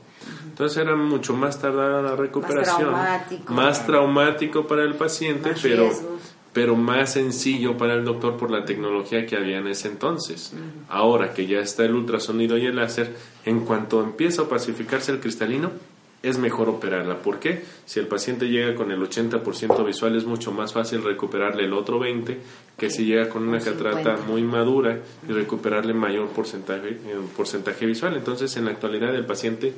Entonces 0.52 0.76
era 0.76 0.94
mucho 0.94 1.32
más 1.34 1.58
tardada 1.58 2.02
la 2.02 2.14
recuperación. 2.14 2.90
traumático. 2.90 3.52
Más 3.54 3.86
traumático 3.86 4.66
para 4.66 4.82
el 4.84 4.94
paciente, 4.94 5.50
Más 5.52 5.60
pero 5.62 5.84
riesgos. 5.84 6.20
pero 6.52 6.76
más 6.76 7.14
sencillo 7.14 7.78
para 7.78 7.94
el 7.94 8.04
doctor 8.04 8.36
por 8.36 8.50
la 8.50 8.66
tecnología 8.66 9.24
que 9.24 9.34
había 9.36 9.58
en 9.58 9.66
ese 9.68 9.88
entonces. 9.88 10.52
Ahora 10.90 11.32
que 11.32 11.46
ya 11.46 11.60
está 11.60 11.86
el 11.86 11.94
ultrasonido 11.94 12.58
y 12.58 12.66
el 12.66 12.76
láser, 12.76 13.16
en 13.46 13.60
cuanto 13.60 14.02
empieza 14.02 14.42
a 14.42 14.48
pacificarse 14.50 15.10
el 15.10 15.20
cristalino, 15.20 15.70
es 16.22 16.38
mejor 16.38 16.68
operarla. 16.68 17.18
¿Por 17.18 17.40
qué? 17.40 17.64
Si 17.84 17.98
el 17.98 18.06
paciente 18.06 18.46
llega 18.48 18.76
con 18.76 18.92
el 18.92 19.00
80% 19.02 19.84
visual, 19.84 20.14
es 20.14 20.24
mucho 20.24 20.52
más 20.52 20.72
fácil 20.72 21.02
recuperarle 21.02 21.64
el 21.64 21.72
otro 21.72 21.98
20% 21.98 22.36
que 22.78 22.90
si 22.90 23.04
llega 23.06 23.28
con 23.28 23.42
una 23.48 23.58
Un 23.58 23.64
catarata 23.64 24.16
50. 24.18 24.26
muy 24.30 24.42
madura 24.42 24.98
y 25.28 25.32
recuperarle 25.32 25.94
mayor 25.94 26.28
porcentaje, 26.28 26.90
eh, 26.90 27.16
porcentaje 27.36 27.86
visual. 27.86 28.14
Entonces, 28.16 28.56
en 28.56 28.66
la 28.66 28.70
actualidad, 28.70 29.12
el 29.14 29.26
paciente 29.26 29.74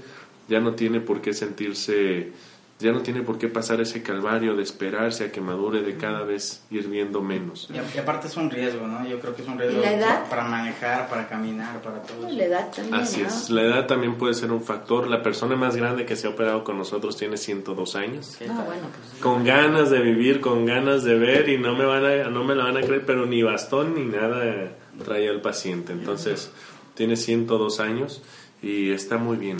ya 0.48 0.60
no 0.60 0.74
tiene 0.74 1.00
por 1.00 1.20
qué 1.20 1.32
sentirse, 1.34 2.32
ya 2.80 2.92
no 2.92 3.00
tiene 3.02 3.22
por 3.22 3.38
qué 3.38 3.48
pasar 3.48 3.80
ese 3.80 4.02
calvario 4.02 4.54
de 4.56 4.62
esperarse 4.62 5.24
a 5.24 5.32
que 5.32 5.40
madure, 5.40 5.80
de 5.82 5.96
cada 5.96 6.22
vez 6.24 6.64
ir 6.70 6.88
viendo 6.88 7.22
menos. 7.22 7.70
Y, 7.72 7.98
aparte 7.98 8.26
es 8.26 8.36
un 8.36 8.50
riesgo, 8.50 8.86
¿no? 8.86 9.06
Yo 9.08 9.20
creo 9.20 9.34
que 9.34 9.42
es 9.42 9.48
un 9.48 9.58
riesgo 9.58 9.78
¿Y 9.78 9.82
la 9.82 9.92
edad? 9.94 10.24
pa- 10.24 10.28
para 10.30 10.44
manejar, 10.44 11.08
para 11.08 11.28
caminar, 11.28 11.80
para 11.80 12.02
todo. 12.02 12.28
La 12.28 12.44
edad 12.44 12.70
también. 12.74 12.94
Así 12.94 13.22
¿no? 13.22 13.28
es, 13.28 13.48
la 13.50 13.62
edad 13.62 13.86
también 13.86 14.16
puede 14.16 14.34
ser 14.34 14.50
un 14.52 14.60
factor. 14.60 15.06
La 15.06 15.22
persona 15.22 15.54
más 15.56 15.76
grande 15.76 16.04
que 16.04 16.16
se 16.16 16.26
ha 16.26 16.30
operado 16.30 16.64
con 16.64 16.76
nosotros 16.76 17.16
tiene 17.16 17.36
102 17.36 17.94
años. 17.96 18.36
No, 18.40 18.46
está- 18.46 18.64
bueno, 18.64 18.82
pues. 19.10 19.20
Con 19.22 19.44
ganas 19.44 19.88
de 19.90 20.00
vivir, 20.00 20.40
con 20.40 20.66
ganas 20.66 21.04
de 21.04 21.14
ver 21.16 21.48
y 21.48 21.56
no 21.58 21.74
me 21.76 21.84
van 21.86 22.04
a, 22.04 22.24
no 22.28 22.42
me 22.44 22.54
la 22.56 22.64
van 22.64 22.76
a 22.76 22.80
creer, 22.82 23.06
pero 23.06 23.24
ni 23.24 23.42
bastón 23.42 23.94
ni 23.94 24.04
nada 24.04 24.72
trae 25.04 25.28
al 25.30 25.40
paciente. 25.40 25.92
Entonces, 25.92 26.50
tiene 26.94 27.16
102 27.16 27.78
años 27.80 28.20
y 28.62 28.90
está 28.90 29.16
muy 29.16 29.36
bien. 29.36 29.56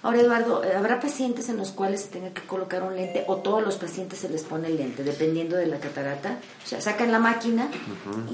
Ahora, 0.00 0.20
Eduardo, 0.20 0.62
eh, 0.62 0.74
¿habrá 0.76 1.00
pacientes 1.00 1.48
en 1.48 1.56
los 1.56 1.72
cuales 1.72 2.02
se 2.02 2.08
tenga 2.08 2.30
que 2.32 2.42
colocar 2.42 2.84
un 2.84 2.94
lente 2.94 3.24
o 3.26 3.38
todos 3.38 3.62
los 3.64 3.76
pacientes 3.76 4.20
se 4.20 4.28
les 4.28 4.44
pone 4.44 4.68
el 4.68 4.76
lente, 4.76 5.02
dependiendo 5.02 5.56
de 5.56 5.66
la 5.66 5.80
catarata? 5.80 6.38
O 6.64 6.68
sea, 6.68 6.80
sacan 6.80 7.10
la 7.10 7.18
máquina 7.18 7.68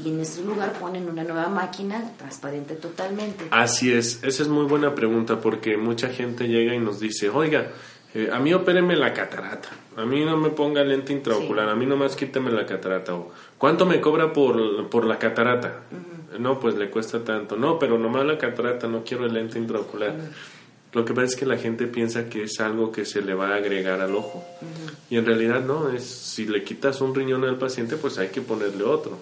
y 0.04 0.10
en 0.10 0.20
ese 0.20 0.42
lugar 0.42 0.74
ponen 0.74 1.08
una 1.08 1.24
nueva 1.24 1.48
máquina 1.48 2.12
transparente 2.18 2.74
totalmente. 2.74 3.46
Así 3.50 3.90
es, 3.92 4.22
esa 4.22 4.42
es 4.42 4.48
muy 4.48 4.66
buena 4.66 4.94
pregunta 4.94 5.40
porque 5.40 5.78
mucha 5.78 6.08
gente 6.08 6.48
llega 6.48 6.74
y 6.74 6.78
nos 6.80 7.00
dice, 7.00 7.30
oiga, 7.30 7.68
eh, 8.14 8.28
a 8.30 8.38
mí 8.40 8.52
opéreme 8.52 8.94
la 8.94 9.14
catarata, 9.14 9.70
a 9.96 10.04
mí 10.04 10.22
no 10.24 10.36
me 10.36 10.50
ponga 10.50 10.84
lente 10.84 11.14
intraocular, 11.14 11.64
Sí. 11.66 11.72
a 11.72 11.74
mí 11.74 11.86
nomás 11.86 12.14
quíteme 12.14 12.52
la 12.52 12.66
catarata. 12.66 13.14
O, 13.14 13.32
¿Cuánto 13.56 13.86
me 13.86 14.02
cobra 14.02 14.34
por, 14.34 14.88
por 14.90 15.06
la 15.06 15.18
catarata? 15.18 15.80
No, 16.38 16.60
pues 16.60 16.74
le 16.74 16.90
cuesta 16.90 17.24
tanto. 17.24 17.56
No, 17.56 17.78
pero 17.78 17.96
nomás 17.98 18.26
la 18.26 18.36
catarata, 18.36 18.86
no 18.86 19.02
quiero 19.02 19.24
el 19.24 19.32
lente 19.34 19.58
intraocular. 19.58 20.14
Lo 20.94 21.04
que 21.04 21.12
pasa 21.12 21.26
es 21.26 21.36
que 21.36 21.44
la 21.44 21.58
gente 21.58 21.86
piensa 21.88 22.28
que 22.28 22.44
es 22.44 22.60
algo 22.60 22.92
que 22.92 23.04
se 23.04 23.20
le 23.20 23.34
va 23.34 23.48
a 23.50 23.56
agregar 23.56 24.00
al 24.00 24.14
ojo. 24.14 24.44
Y 25.10 25.16
en 25.16 25.26
realidad 25.26 25.60
no, 25.64 25.90
es 25.90 26.04
si 26.04 26.46
le 26.46 26.62
quitas 26.62 27.00
un 27.00 27.14
riñón 27.14 27.44
al 27.44 27.58
paciente, 27.58 27.96
pues 27.96 28.16
hay 28.18 28.28
que 28.28 28.40
ponerle 28.40 28.84
otro. 28.84 29.18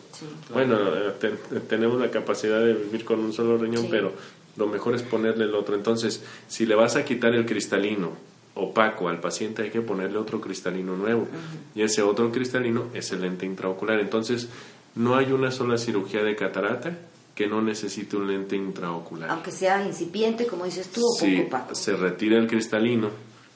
Bueno, 0.53 0.77
eh, 0.79 1.13
ten- 1.19 1.39
tenemos 1.69 1.99
la 2.01 2.11
capacidad 2.11 2.61
de 2.61 2.75
vivir 2.75 3.05
con 3.05 3.21
un 3.21 3.33
solo 3.33 3.57
riñón, 3.57 3.83
Sí. 3.85 3.89
pero 3.91 4.13
lo 4.57 4.67
mejor 4.67 4.95
es 4.95 5.03
ponerle 5.03 5.45
el 5.47 5.55
otro. 5.55 5.75
Entonces, 5.75 6.23
si 6.47 6.67
le 6.67 6.75
vas 6.75 6.95
a 6.97 7.05
quitar 7.07 7.35
el 7.35 7.47
cristalino 7.47 8.11
opaco 8.55 9.09
al 9.09 9.19
paciente, 9.21 9.63
hay 9.63 9.71
que 9.71 9.81
ponerle 9.81 10.19
otro 10.19 10.43
cristalino 10.43 10.95
nuevo. 10.95 11.27
Y 11.75 11.81
ese 11.83 12.03
otro 12.03 12.31
cristalino 12.31 12.89
es 12.93 13.11
el 13.13 13.23
lente 13.23 13.47
intraocular. 13.47 13.99
Entonces, 13.99 14.49
no 14.95 15.17
hay 15.17 15.33
una 15.33 15.51
sola 15.51 15.79
cirugía 15.79 16.23
de 16.23 16.37
catarata 16.37 16.99
que 17.35 17.47
no 17.47 17.63
necesite 17.63 18.17
un 18.17 18.29
lente 18.29 18.57
intraocular. 18.57 19.31
Aunque 19.31 19.51
sea 19.51 19.85
incipiente, 19.87 20.47
como 20.47 20.65
dices 20.65 20.91
tú, 20.91 21.01
o 21.01 21.19
poco 21.19 21.47
opaco. 21.47 21.75
se 21.75 21.97
retira 21.97 22.39
el 22.39 22.47
cristalino, 22.47 23.11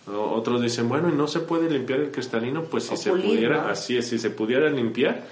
otros 0.07 0.63
dicen, 0.63 0.89
bueno, 0.89 1.09
¿y 1.09 1.13
no 1.13 1.27
se 1.27 1.41
puede 1.41 1.69
limpiar 1.69 2.01
el 2.01 2.11
cristalino? 2.11 2.65
Pues 2.65 2.85
si 2.85 2.95
O 2.95 2.97
se 2.97 3.11
pulir, 3.11 3.27
pudiera, 3.27 3.63
¿no? 3.63 3.69
así 3.69 3.97
es, 3.97 4.09
si 4.09 4.19
se 4.19 4.31
pudiera 4.31 4.71
limpiar, 4.71 5.25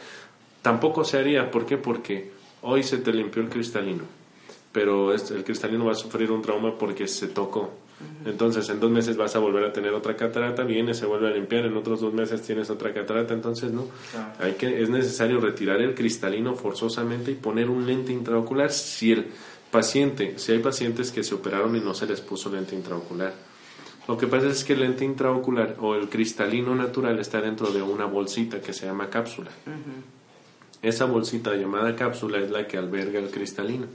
tampoco 0.62 1.04
se 1.04 1.18
haría. 1.18 1.50
¿Por 1.50 1.64
qué? 1.64 1.76
Porque 1.76 2.32
hoy 2.62 2.82
se 2.82 2.98
te 2.98 3.12
limpió 3.12 3.42
el 3.42 3.48
cristalino, 3.48 4.02
pero 4.72 5.12
el 5.12 5.44
cristalino 5.44 5.84
va 5.86 5.92
a 5.92 5.96
sufrir 5.96 6.30
un 6.32 6.42
trauma 6.42 6.76
porque 6.76 7.06
se 7.08 7.28
tocó. 7.28 7.70
Entonces, 8.24 8.68
en 8.68 8.80
dos 8.80 8.90
meses 8.90 9.16
vas 9.16 9.36
a 9.36 9.38
volver 9.38 9.64
a 9.64 9.72
tener 9.72 9.92
otra 9.92 10.16
catarata, 10.16 10.62
viene, 10.64 10.94
se 10.94 11.06
vuelve 11.06 11.28
a 11.28 11.30
limpiar, 11.30 11.64
en 11.66 11.76
otros 11.76 12.00
dos 12.00 12.12
meses 12.12 12.42
tienes 12.42 12.70
otra 12.70 12.92
catarata, 12.92 13.34
entonces 13.34 13.72
no. 13.72 13.86
Claro. 14.10 14.32
Hay 14.40 14.52
que, 14.54 14.82
es 14.82 14.90
necesario 14.90 15.40
retirar 15.40 15.80
el 15.80 15.94
cristalino 15.94 16.54
forzosamente 16.54 17.30
y 17.30 17.34
poner 17.34 17.70
un 17.70 17.86
lente 17.86 18.12
intraocular 18.12 18.72
si 18.72 19.12
el 19.12 19.26
paciente, 19.70 20.38
si 20.38 20.52
hay 20.52 20.58
pacientes 20.58 21.10
que 21.10 21.22
se 21.22 21.34
operaron 21.34 21.76
y 21.76 21.80
no 21.80 21.94
se 21.94 22.06
les 22.06 22.20
puso 22.20 22.50
lente 22.50 22.74
intraocular. 22.74 23.34
Lo 24.06 24.18
que 24.18 24.26
pasa 24.26 24.48
es 24.48 24.64
que 24.64 24.74
el 24.74 24.80
lente 24.80 25.04
intraocular 25.04 25.76
o 25.80 25.94
el 25.94 26.08
cristalino 26.08 26.74
natural 26.74 27.18
está 27.18 27.40
dentro 27.40 27.70
de 27.70 27.80
una 27.80 28.04
bolsita 28.04 28.60
que 28.60 28.72
se 28.72 28.86
llama 28.86 29.08
cápsula. 29.08 29.50
Esa 30.82 31.06
bolsita 31.06 31.54
llamada 31.56 31.96
cápsula 31.96 32.38
es 32.38 32.50
la 32.50 32.66
que 32.66 32.76
alberga 32.76 33.18
el 33.18 33.30
cristalino. 33.30 33.86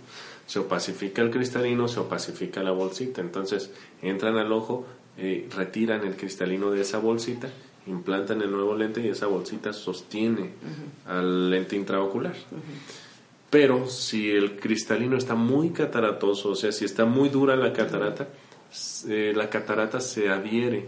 Se 0.49 0.57
opacifica 0.57 1.21
el 1.21 1.29
cristalino, 1.29 1.87
se 1.87 1.99
opacifica 1.99 2.63
la 2.63 2.71
bolsita. 2.71 3.21
Entonces 3.21 3.69
entran 4.01 4.35
al 4.35 4.51
ojo, 4.51 4.83
eh, 5.15 5.47
retiran 5.55 6.03
el 6.07 6.15
cristalino 6.15 6.71
de 6.71 6.81
esa 6.81 6.97
bolsita, 6.97 7.51
implantan 7.85 8.41
el 8.41 8.49
nuevo 8.49 8.75
lente 8.75 8.99
y 8.99 9.09
esa 9.09 9.27
bolsita 9.27 9.73
sostiene 9.73 10.49
al 11.05 11.51
lente 11.51 11.75
intraocular. 11.75 12.33
Pero 13.51 13.87
si 13.87 14.31
el 14.31 14.59
cristalino 14.59 15.17
está 15.17 15.35
muy 15.35 15.69
cataratoso, 15.69 16.49
o 16.49 16.55
sea, 16.55 16.71
si 16.71 16.83
está 16.83 17.05
muy 17.05 17.29
dura 17.29 17.55
la 17.55 17.71
catarata, 17.71 18.27
eh, 19.07 19.33
la 19.35 19.51
catarata 19.51 19.99
se 19.99 20.29
adhiere 20.29 20.87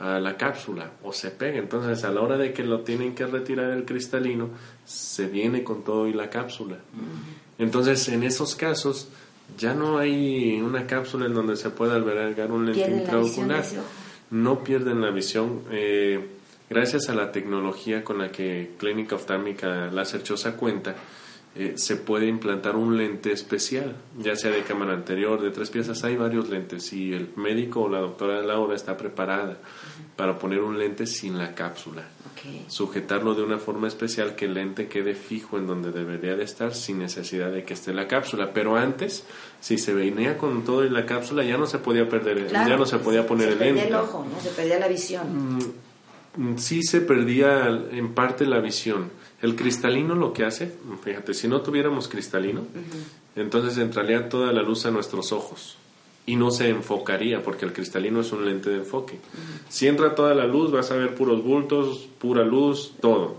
a 0.00 0.18
la 0.18 0.36
cápsula 0.36 0.92
o 1.02 1.12
se 1.12 1.30
pega. 1.30 1.58
Entonces, 1.58 2.02
a 2.04 2.10
la 2.10 2.22
hora 2.22 2.36
de 2.38 2.52
que 2.52 2.64
lo 2.64 2.80
tienen 2.80 3.14
que 3.14 3.26
retirar 3.26 3.70
el 3.70 3.84
cristalino, 3.84 4.48
se 4.84 5.26
viene 5.26 5.62
con 5.62 5.84
todo 5.84 6.08
y 6.08 6.14
la 6.14 6.30
cápsula. 6.30 6.78
Entonces, 7.58 8.08
en 8.08 8.22
esos 8.22 8.56
casos, 8.56 9.08
ya 9.58 9.74
no 9.74 9.98
hay 9.98 10.60
una 10.60 10.86
cápsula 10.86 11.26
en 11.26 11.34
donde 11.34 11.56
se 11.56 11.70
pueda 11.70 11.96
albergar 11.96 12.50
un 12.50 12.66
lente 12.66 12.90
intraocular. 12.90 13.64
No 14.30 14.64
pierden 14.64 15.02
la 15.02 15.10
visión. 15.10 15.62
eh, 15.70 16.26
gracias 16.70 17.08
a 17.10 17.14
la 17.14 17.30
tecnología 17.32 18.02
con 18.02 18.18
la 18.18 18.30
que 18.30 18.70
Clínica 18.78 19.16
Oftálmica 19.16 19.90
Láser 19.90 20.22
Chosa 20.22 20.56
cuenta, 20.56 20.94
eh, 21.56 21.72
se 21.76 21.96
puede 21.96 22.26
implantar 22.28 22.76
un 22.76 22.96
lente 22.96 23.32
especial, 23.32 23.96
ya 24.18 24.36
sea 24.36 24.50
de 24.52 24.62
cámara 24.62 24.92
anterior, 24.94 25.40
de 25.42 25.50
tres 25.50 25.68
piezas, 25.70 26.04
hay 26.04 26.16
varios 26.16 26.48
lentes 26.48 26.92
y 26.92 27.12
el 27.12 27.30
médico 27.36 27.82
o 27.82 27.88
la 27.88 27.98
doctora 27.98 28.40
Laura 28.42 28.76
está 28.76 28.96
preparada 28.96 29.58
para 30.14 30.38
poner 30.38 30.60
un 30.60 30.78
lente 30.78 31.06
sin 31.06 31.38
la 31.38 31.54
cápsula, 31.54 32.04
sujetarlo 32.68 33.34
de 33.34 33.42
una 33.42 33.58
forma 33.58 33.88
especial 33.88 34.34
que 34.36 34.44
el 34.44 34.54
lente 34.54 34.86
quede 34.86 35.14
fijo 35.14 35.58
en 35.58 35.66
donde 35.66 35.90
debería 35.92 36.36
de 36.36 36.44
estar 36.44 36.74
sin 36.74 36.98
necesidad 36.98 37.50
de 37.50 37.64
que 37.64 37.74
esté 37.74 37.92
la 37.92 38.06
cápsula, 38.06 38.52
pero 38.52 38.76
antes, 38.76 39.24
si 39.60 39.76
se 39.78 39.92
venía 39.92 40.38
con 40.38 40.64
todo 40.64 40.84
y 40.84 40.90
la 40.90 41.04
cápsula, 41.06 41.42
ya 41.42 41.56
no 41.58 41.66
se 41.66 41.78
podía 41.78 42.08
perder, 42.08 42.46
Claro, 42.46 42.68
ya 42.68 42.76
no 42.76 42.86
se 42.86 42.98
podía 42.98 43.26
poner 43.26 43.46
se 43.46 43.52
el 43.54 43.58
perdía 43.58 43.74
lente. 43.74 43.88
el 43.88 43.94
ojo, 43.96 44.26
¿no? 44.32 44.40
Se 44.40 44.50
perdía 44.50 44.78
la 44.78 44.88
visión. 44.88 45.56
Mm, 45.56 45.72
sí 46.56 46.82
se 46.82 47.00
perdía 47.00 47.68
en 47.92 48.14
parte 48.14 48.46
la 48.46 48.60
visión. 48.60 49.10
El 49.42 49.56
cristalino 49.56 50.14
lo 50.14 50.32
que 50.32 50.44
hace, 50.44 50.72
fíjate, 51.02 51.34
si 51.34 51.48
no 51.48 51.62
tuviéramos 51.62 52.08
cristalino, 52.08 52.66
entonces 53.36 53.78
entraría 53.78 54.28
toda 54.28 54.52
la 54.52 54.62
luz 54.62 54.84
a 54.86 54.90
nuestros 54.90 55.32
ojos 55.32 55.76
y 56.26 56.36
no 56.36 56.50
se 56.50 56.68
enfocaría 56.68 57.42
porque 57.42 57.64
el 57.64 57.72
cristalino 57.72 58.20
es 58.20 58.32
un 58.32 58.44
lente 58.44 58.70
de 58.70 58.76
enfoque. 58.76 59.18
Si 59.68 59.86
entra 59.86 60.14
toda 60.14 60.34
la 60.34 60.46
luz 60.46 60.70
vas 60.70 60.90
a 60.90 60.96
ver 60.96 61.14
puros 61.14 61.42
bultos, 61.42 62.08
pura 62.18 62.44
luz, 62.44 62.92
todo. 63.00 63.36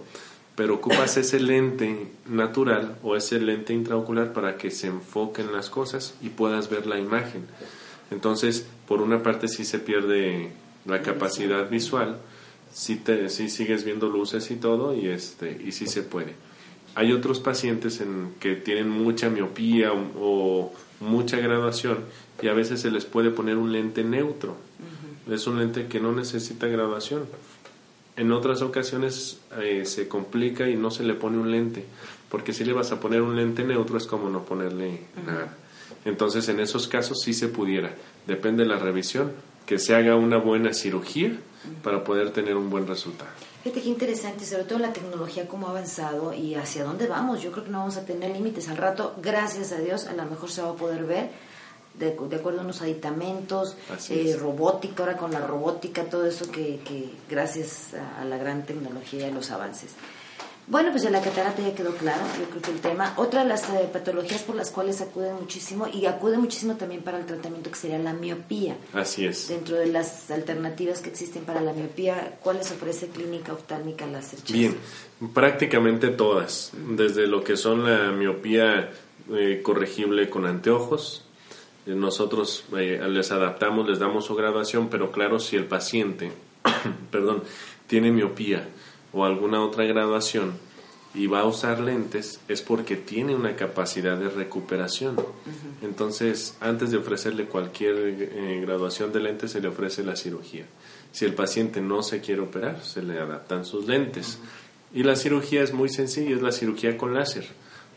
Pero 0.55 0.75
ocupas 0.75 1.15
ese 1.17 1.39
lente 1.39 2.11
natural 2.27 2.97
o 3.03 3.15
ese 3.15 3.39
lente 3.39 3.73
intraocular 3.73 4.33
para 4.33 4.57
que 4.57 4.71
se 4.71 4.87
enfoquen 4.87 5.53
las 5.53 5.69
cosas 5.69 6.15
y 6.21 6.29
puedas 6.29 6.69
ver 6.69 6.87
la 6.87 6.99
imagen. 6.99 7.45
Entonces, 8.11 8.67
por 8.87 9.01
una 9.01 9.23
parte 9.23 9.47
sí 9.47 9.63
se 9.63 9.79
pierde 9.79 10.51
la 10.85 11.01
capacidad 11.01 11.69
visual, 11.69 12.17
sí, 12.71 12.97
te, 12.97 13.29
sí 13.29 13.49
sigues 13.49 13.83
viendo 13.83 14.09
luces 14.09 14.49
y 14.51 14.55
todo 14.55 14.95
y, 14.95 15.07
este, 15.07 15.61
y 15.65 15.71
sí 15.71 15.87
se 15.87 16.03
puede. 16.03 16.35
Hay 16.95 17.13
otros 17.13 17.39
pacientes 17.39 18.01
en 18.01 18.33
que 18.39 18.55
tienen 18.55 18.89
mucha 18.89 19.29
miopía 19.29 19.93
o, 19.93 20.11
o 20.19 20.73
mucha 20.99 21.37
graduación 21.37 21.99
y 22.41 22.47
a 22.47 22.53
veces 22.53 22.81
se 22.81 22.91
les 22.91 23.05
puede 23.05 23.31
poner 23.31 23.57
un 23.57 23.71
lente 23.71 24.03
neutro. 24.03 24.55
Es 25.29 25.47
un 25.47 25.59
lente 25.59 25.87
que 25.87 25.99
no 25.99 26.11
necesita 26.11 26.67
graduación. 26.67 27.25
En 28.17 28.31
otras 28.31 28.61
ocasiones 28.61 29.39
eh, 29.61 29.85
se 29.85 30.07
complica 30.07 30.69
y 30.69 30.75
no 30.75 30.91
se 30.91 31.03
le 31.03 31.13
pone 31.13 31.37
un 31.37 31.51
lente, 31.51 31.85
porque 32.29 32.53
si 32.53 32.65
le 32.65 32.73
vas 32.73 32.91
a 32.91 32.99
poner 32.99 33.21
un 33.21 33.35
lente 33.35 33.63
neutro 33.63 33.97
es 33.97 34.05
como 34.05 34.29
no 34.29 34.43
ponerle 34.43 35.01
nada. 35.25 35.57
Entonces 36.03 36.49
en 36.49 36.59
esos 36.59 36.87
casos 36.87 37.21
sí 37.23 37.33
se 37.33 37.47
pudiera, 37.47 37.95
depende 38.27 38.63
de 38.63 38.69
la 38.69 38.79
revisión, 38.79 39.31
que 39.65 39.79
se 39.79 39.95
haga 39.95 40.15
una 40.15 40.37
buena 40.37 40.73
cirugía 40.73 41.37
para 41.83 42.03
poder 42.03 42.31
tener 42.31 42.55
un 42.55 42.69
buen 42.69 42.87
resultado. 42.87 43.29
Fíjate 43.63 43.83
qué 43.83 43.89
interesante, 43.89 44.45
sobre 44.45 44.63
todo 44.63 44.79
la 44.79 44.91
tecnología 44.91 45.47
cómo 45.47 45.67
ha 45.67 45.69
avanzado 45.69 46.33
y 46.33 46.55
hacia 46.55 46.83
dónde 46.83 47.07
vamos. 47.07 47.41
Yo 47.41 47.51
creo 47.51 47.63
que 47.65 47.69
no 47.69 47.79
vamos 47.79 47.97
a 47.97 48.05
tener 48.05 48.31
límites 48.31 48.67
al 48.69 48.77
rato, 48.77 49.15
gracias 49.21 49.71
a 49.71 49.77
Dios, 49.77 50.07
a 50.07 50.13
lo 50.13 50.25
mejor 50.25 50.49
se 50.49 50.63
va 50.63 50.69
a 50.69 50.73
poder 50.73 51.05
ver 51.05 51.29
de, 51.93 52.17
de 52.29 52.35
acuerdo 52.35 52.61
a 52.61 52.63
unos 52.63 52.81
aditamentos, 52.81 53.75
eh, 54.09 54.35
robótica, 54.39 55.03
ahora 55.03 55.17
con 55.17 55.31
la 55.31 55.45
robótica, 55.45 56.05
todo 56.05 56.25
eso 56.25 56.49
que, 56.49 56.79
que 56.83 57.11
gracias 57.29 57.93
a, 57.93 58.21
a 58.21 58.25
la 58.25 58.37
gran 58.37 58.65
tecnología 58.65 59.27
y 59.27 59.31
los 59.31 59.51
avances. 59.51 59.91
Bueno, 60.67 60.91
pues 60.91 61.03
ya 61.03 61.09
la 61.09 61.21
catarata 61.21 61.61
ya 61.61 61.75
quedó 61.75 61.93
claro, 61.95 62.21
yo 62.39 62.45
creo 62.49 62.61
que 62.61 62.71
el 62.71 62.79
tema. 62.79 63.13
Otra 63.17 63.43
de 63.43 63.49
las 63.49 63.69
eh, 63.69 63.89
patologías 63.91 64.43
por 64.43 64.55
las 64.55 64.71
cuales 64.71 65.01
acuden 65.01 65.35
muchísimo 65.35 65.87
y 65.91 66.05
acude 66.05 66.37
muchísimo 66.37 66.75
también 66.75 67.01
para 67.01 67.17
el 67.17 67.25
tratamiento 67.25 67.69
que 67.69 67.75
sería 67.77 67.99
la 67.99 68.13
miopía. 68.13 68.77
Así 68.93 69.25
es. 69.25 69.49
Dentro 69.49 69.75
de 69.75 69.87
las 69.87 70.31
alternativas 70.31 71.01
que 71.01 71.09
existen 71.09 71.43
para 71.43 71.61
la 71.61 71.73
miopía, 71.73 72.37
¿cuáles 72.41 72.71
ofrece 72.71 73.07
Clínica 73.07 73.53
Oftálmica 73.53 74.05
Láser? 74.07 74.39
Bien, 74.51 74.77
prácticamente 75.33 76.09
todas, 76.09 76.71
desde 76.73 77.27
lo 77.27 77.43
que 77.43 77.57
son 77.57 77.83
la 77.83 78.11
miopía 78.11 78.91
eh, 79.33 79.61
corregible 79.63 80.29
con 80.29 80.45
anteojos, 80.45 81.25
eh, 81.85 81.95
nosotros 81.95 82.65
eh, 82.77 83.01
les 83.09 83.31
adaptamos, 83.31 83.89
les 83.89 83.99
damos 83.99 84.25
su 84.25 84.35
graduación, 84.35 84.89
pero 84.89 85.11
claro, 85.11 85.39
si 85.39 85.55
el 85.55 85.65
paciente, 85.65 86.31
perdón, 87.11 87.43
tiene 87.87 88.11
miopía 88.11 88.67
o 89.13 89.25
alguna 89.25 89.63
otra 89.63 89.85
graduación 89.85 90.53
y 91.13 91.27
va 91.27 91.41
a 91.41 91.45
usar 91.45 91.81
lentes, 91.81 92.39
es 92.47 92.61
porque 92.61 92.95
tiene 92.95 93.35
una 93.35 93.55
capacidad 93.55 94.17
de 94.17 94.29
recuperación. 94.29 95.17
Entonces, 95.81 96.55
antes 96.61 96.91
de 96.91 96.97
ofrecerle 96.97 97.45
cualquier 97.45 97.95
eh, 97.97 98.61
graduación 98.61 99.11
de 99.11 99.19
lentes, 99.19 99.51
se 99.51 99.59
le 99.59 99.67
ofrece 99.67 100.03
la 100.03 100.15
cirugía. 100.15 100.65
Si 101.11 101.25
el 101.25 101.33
paciente 101.33 101.81
no 101.81 102.01
se 102.01 102.21
quiere 102.21 102.41
operar, 102.41 102.81
se 102.83 103.01
le 103.01 103.19
adaptan 103.19 103.65
sus 103.65 103.87
lentes. 103.87 104.39
Y 104.93 105.03
la 105.03 105.17
cirugía 105.17 105.63
es 105.63 105.73
muy 105.73 105.89
sencilla, 105.89 106.35
es 106.35 106.41
la 106.41 106.53
cirugía 106.53 106.97
con 106.97 107.13
láser. 107.13 107.45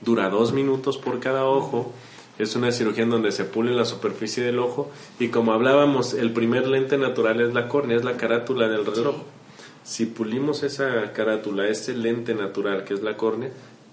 Dura 0.01 0.29
dos 0.29 0.53
minutos 0.53 0.99
por 0.99 1.21
cada 1.21 1.45
ojo. 1.45 1.93
Es 2.37 2.57
una 2.57 2.73
cirugía 2.73 3.05
en 3.05 3.11
donde 3.11 3.31
se 3.31 3.45
pule 3.45 3.73
la 3.73 3.85
superficie 3.85 4.43
del 4.43 4.59
ojo 4.59 4.91
y 5.21 5.29
como 5.29 5.53
hablábamos, 5.53 6.15
el 6.15 6.33
primer 6.33 6.67
lente 6.67 6.99
natural 6.99 7.41
es 7.41 7.55
la 7.55 7.69
córnea, 7.69 7.97
es 7.97 8.03
la 8.03 8.17
carátula 8.17 8.67
del 8.67 8.85
reloj. 8.85 9.15
Si 9.85 10.07
pulimos 10.07 10.63
esa 10.63 11.13
carátula, 11.13 11.69
ese 11.69 11.93
lente 11.95 12.35
natural 12.35 12.85
que 12.85 12.95
es 12.95 13.03
la 13.03 13.17
córnea, 13.17 13.51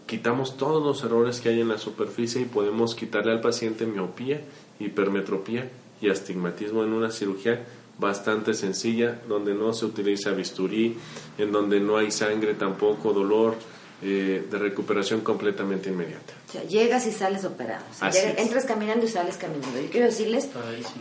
quitamos 0.08 0.58
todos 0.58 0.82
los 0.84 1.04
errores 1.04 1.42
que 1.42 1.50
hay 1.50 1.60
en 1.62 1.68
la 1.68 1.78
superficie 1.78 2.42
y 2.42 2.46
podemos 2.46 2.96
quitarle 2.96 3.32
al 3.34 3.42
paciente 3.42 3.86
miopía, 3.86 4.42
hipermetropía 4.80 5.70
y 6.02 6.10
astigmatismo 6.10 6.84
en 6.84 6.94
una 6.94 7.12
cirugía 7.12 7.64
bastante 8.00 8.54
sencilla, 8.54 9.20
donde 9.28 9.54
no 9.54 9.74
se 9.74 9.86
utiliza 9.86 10.32
bisturí, 10.32 10.98
en 11.38 11.52
donde 11.52 11.80
no 11.80 11.98
hay 11.98 12.10
sangre 12.10 12.54
tampoco, 12.56 13.14
dolor, 13.14 13.56
eh, 14.02 14.48
de 14.50 14.58
recuperación 14.58 15.22
completamente 15.22 15.90
inmediata. 15.90 16.34
O 16.50 16.52
sea, 16.52 16.64
llegas 16.64 17.06
y 17.06 17.12
sales 17.12 17.46
operado. 17.46 17.84
O 17.92 17.94
sea, 17.94 18.08
Así 18.08 18.20
llegas- 18.20 18.38
es. 18.38 18.42
entras 18.46 18.66
caminando 18.66 19.06
y 19.06 19.10
sales 19.10 19.38
caminando. 19.38 19.80
Yo 19.80 19.90
quiero 19.92 20.08
decirles 20.08 20.50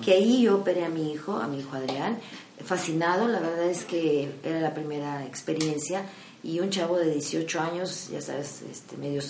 que 0.05 0.13
ahí 0.13 0.43
yo 0.43 0.57
operé 0.57 0.85
a 0.85 0.91
mi 0.91 1.11
hijo, 1.13 1.37
a 1.37 1.47
mi 1.49 1.61
hijo 1.61 1.75
Adrián, 1.77 2.19
fascinado. 2.65 3.29
La 3.29 3.41
verdad 3.41 3.65
es 3.65 3.85
que 3.85 4.31
era 4.43 4.61
la 4.61 4.75
primera 4.75 5.25
experiencia. 5.25 6.05
Y 6.43 6.59
un 6.61 6.71
chavo 6.71 6.97
de 6.97 7.13
18 7.13 7.61
años, 7.61 8.09
ya 8.11 8.23
sabes, 8.23 8.63
este, 8.63 8.97
medio, 8.97 9.21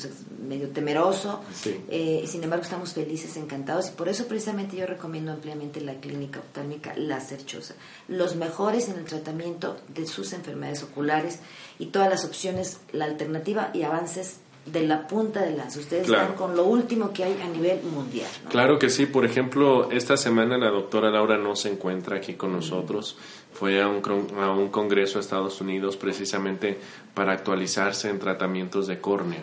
medio 0.47 0.69
temeroso. 0.69 1.41
Sí. 1.53 1.81
Eh, 1.89 2.25
sin 2.29 2.45
embargo, 2.45 2.63
estamos 2.63 2.93
felices, 2.93 3.37
encantados. 3.37 3.89
Y 3.89 3.93
por 3.93 4.09
eso 4.09 4.29
precisamente 4.29 4.77
yo 4.77 4.87
recomiendo 4.87 5.33
ampliamente 5.33 5.81
la 5.81 5.95
clínica 5.95 6.39
oftálmica 6.39 6.95
láser 6.95 7.45
chosa. 7.45 7.75
Los 8.07 8.37
mejores 8.37 8.89
en 8.89 8.97
el 8.97 9.07
tratamiento 9.07 9.77
de 9.89 10.07
sus 10.07 10.33
enfermedades 10.33 10.85
oculares 10.85 11.41
y 11.81 11.87
todas 11.87 12.09
las 12.09 12.25
opciones, 12.25 12.79
la 12.93 13.07
alternativa 13.07 13.71
y 13.75 13.83
avances 13.83 14.37
de 14.67 14.87
la 14.87 15.07
punta 15.09 15.43
de 15.43 15.57
lanza. 15.57 15.81
Ustedes 15.81 16.07
Claro. 16.07 16.23
están 16.23 16.37
con 16.37 16.55
lo 16.57 16.65
último 16.65 17.13
que 17.13 17.25
hay 17.25 17.41
a 17.43 17.49
nivel 17.49 17.83
mundial. 17.83 18.29
¿no? 18.45 18.51
Claro 18.51 18.79
que 18.79 18.91
sí, 18.91 19.07
por 19.07 19.25
ejemplo, 19.25 19.91
esta 19.91 20.17
semana 20.17 20.59
la 20.59 20.71
doctora 20.71 21.11
Laura 21.11 21.39
no 21.39 21.57
se 21.57 21.71
encuentra 21.71 22.17
aquí 22.19 22.35
con 22.35 22.53
nosotros, 22.53 23.17
fue 23.53 23.81
a 23.83 23.89
un, 23.89 24.03
a 24.39 24.51
un 24.53 24.69
congreso 24.69 25.19
a 25.19 25.23
Estados 25.23 25.61
Unidos 25.61 25.97
precisamente 25.97 26.79
para 27.15 27.33
actualizarse 27.33 28.11
en 28.11 28.19
tratamientos 28.19 28.87
de 28.87 29.01
córnea. 29.01 29.43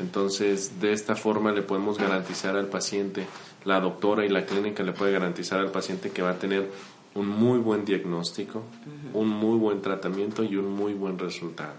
Entonces, 0.00 0.80
de 0.80 0.92
esta 0.92 1.14
forma 1.14 1.52
le 1.52 1.62
podemos 1.62 1.96
garantizar 1.98 2.56
al 2.56 2.66
paciente, 2.66 3.26
la 3.64 3.78
doctora 3.80 4.24
y 4.24 4.28
la 4.28 4.44
clínica 4.44 4.82
le 4.82 4.92
puede 4.92 5.12
garantizar 5.12 5.60
al 5.60 5.70
paciente 5.70 6.10
que 6.10 6.22
va 6.22 6.30
a 6.30 6.38
tener 6.38 6.68
un 7.14 7.28
muy 7.28 7.58
buen 7.58 7.84
diagnóstico, 7.84 8.62
un 9.12 9.28
muy 9.28 9.58
buen 9.58 9.80
tratamiento 9.80 10.42
y 10.42 10.56
un 10.56 10.72
muy 10.72 10.94
buen 10.94 11.18
resultado. 11.18 11.74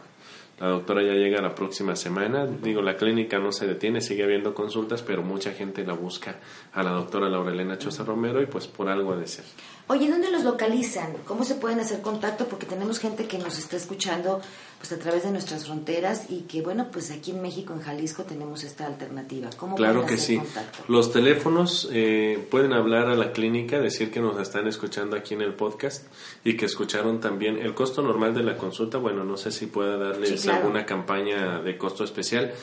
La 0.60 0.68
doctora 0.68 1.02
ya 1.02 1.14
llega 1.14 1.42
la 1.42 1.56
próxima 1.56 1.96
semana. 1.96 2.46
Digo, 2.46 2.82
la 2.82 2.96
clínica 2.96 3.40
no 3.40 3.52
se 3.52 3.66
detiene, 3.66 4.02
sigue 4.02 4.24
habiendo 4.24 4.54
consultas, 4.54 5.02
pero 5.02 5.24
mucha 5.24 5.52
gente 5.54 5.84
la 5.84 5.94
busca 5.94 6.36
a 6.74 6.84
la 6.84 6.92
doctora 6.92 7.30
Laurelena 7.30 7.78
Choza 7.78 8.04
Romero 8.04 8.42
y 8.42 8.46
pues 8.46 8.68
por 8.68 8.88
algo 8.88 9.14
ha 9.14 9.18
de 9.18 9.28
ser. 9.28 9.46
Oye, 9.92 10.10
¿dónde 10.10 10.32
los 10.32 10.46
localizan? 10.46 11.12
¿Cómo 11.26 11.44
se 11.44 11.56
pueden 11.56 11.82
hacer 11.82 12.00
contacto? 12.02 12.46
Porque 12.48 12.66
tenemos 12.66 12.98
gente 12.98 13.26
que 13.28 13.38
nos 13.38 13.58
está 13.60 13.76
escuchando 13.76 14.40
pues 14.78 14.90
a 14.94 14.98
través 14.98 15.24
de 15.24 15.32
nuestras 15.32 15.66
fronteras 15.66 16.28
y 16.30 16.44
que 16.44 16.62
bueno, 16.62 16.88
pues 16.94 17.12
aquí 17.12 17.32
en 17.32 17.42
México, 17.42 17.74
en 17.74 17.82
Jalisco, 17.82 18.24
tenemos 18.24 18.64
esta 18.64 18.86
alternativa. 18.88 19.50
¿Cómo 19.58 19.76
Claro 19.76 20.04
pueden 20.04 20.08
que 20.08 20.14
hacer 20.16 20.28
sí. 20.28 20.38
contacto? 20.38 20.84
Los 20.88 21.12
teléfonos 21.12 21.90
eh, 21.92 22.48
pueden 22.50 22.72
hablar 22.72 23.08
a 23.10 23.16
la 23.18 23.34
clínica, 23.34 23.82
decir 23.82 24.12
que 24.12 24.22
nos 24.22 24.40
están 24.40 24.66
escuchando 24.66 25.18
aquí 25.18 25.34
en 25.34 25.42
el 25.42 25.56
podcast 25.56 26.06
y 26.46 26.56
que 26.56 26.68
escucharon 26.68 27.20
también 27.20 27.58
el 27.58 27.74
costo 27.74 28.02
normal 28.02 28.34
de 28.34 28.44
la 28.44 28.56
consulta. 28.58 28.98
Bueno, 28.98 29.26
no 29.26 29.36
sé 29.36 29.52
si 29.52 29.66
pueda 29.66 29.98
darles 29.98 30.40
Sí, 30.40 30.48
claro. 30.48 30.60
alguna 30.62 30.86
campaña 30.86 31.60
de 31.62 31.78
costo 31.78 32.06
especial. 32.06 32.54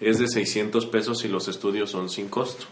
Es 0.00 0.18
de 0.20 0.26
600 0.26 0.86
pesos 0.86 1.22
y 1.26 1.28
los 1.28 1.48
estudios 1.48 1.90
son 1.90 2.08
sin 2.08 2.28
costo. 2.30 2.64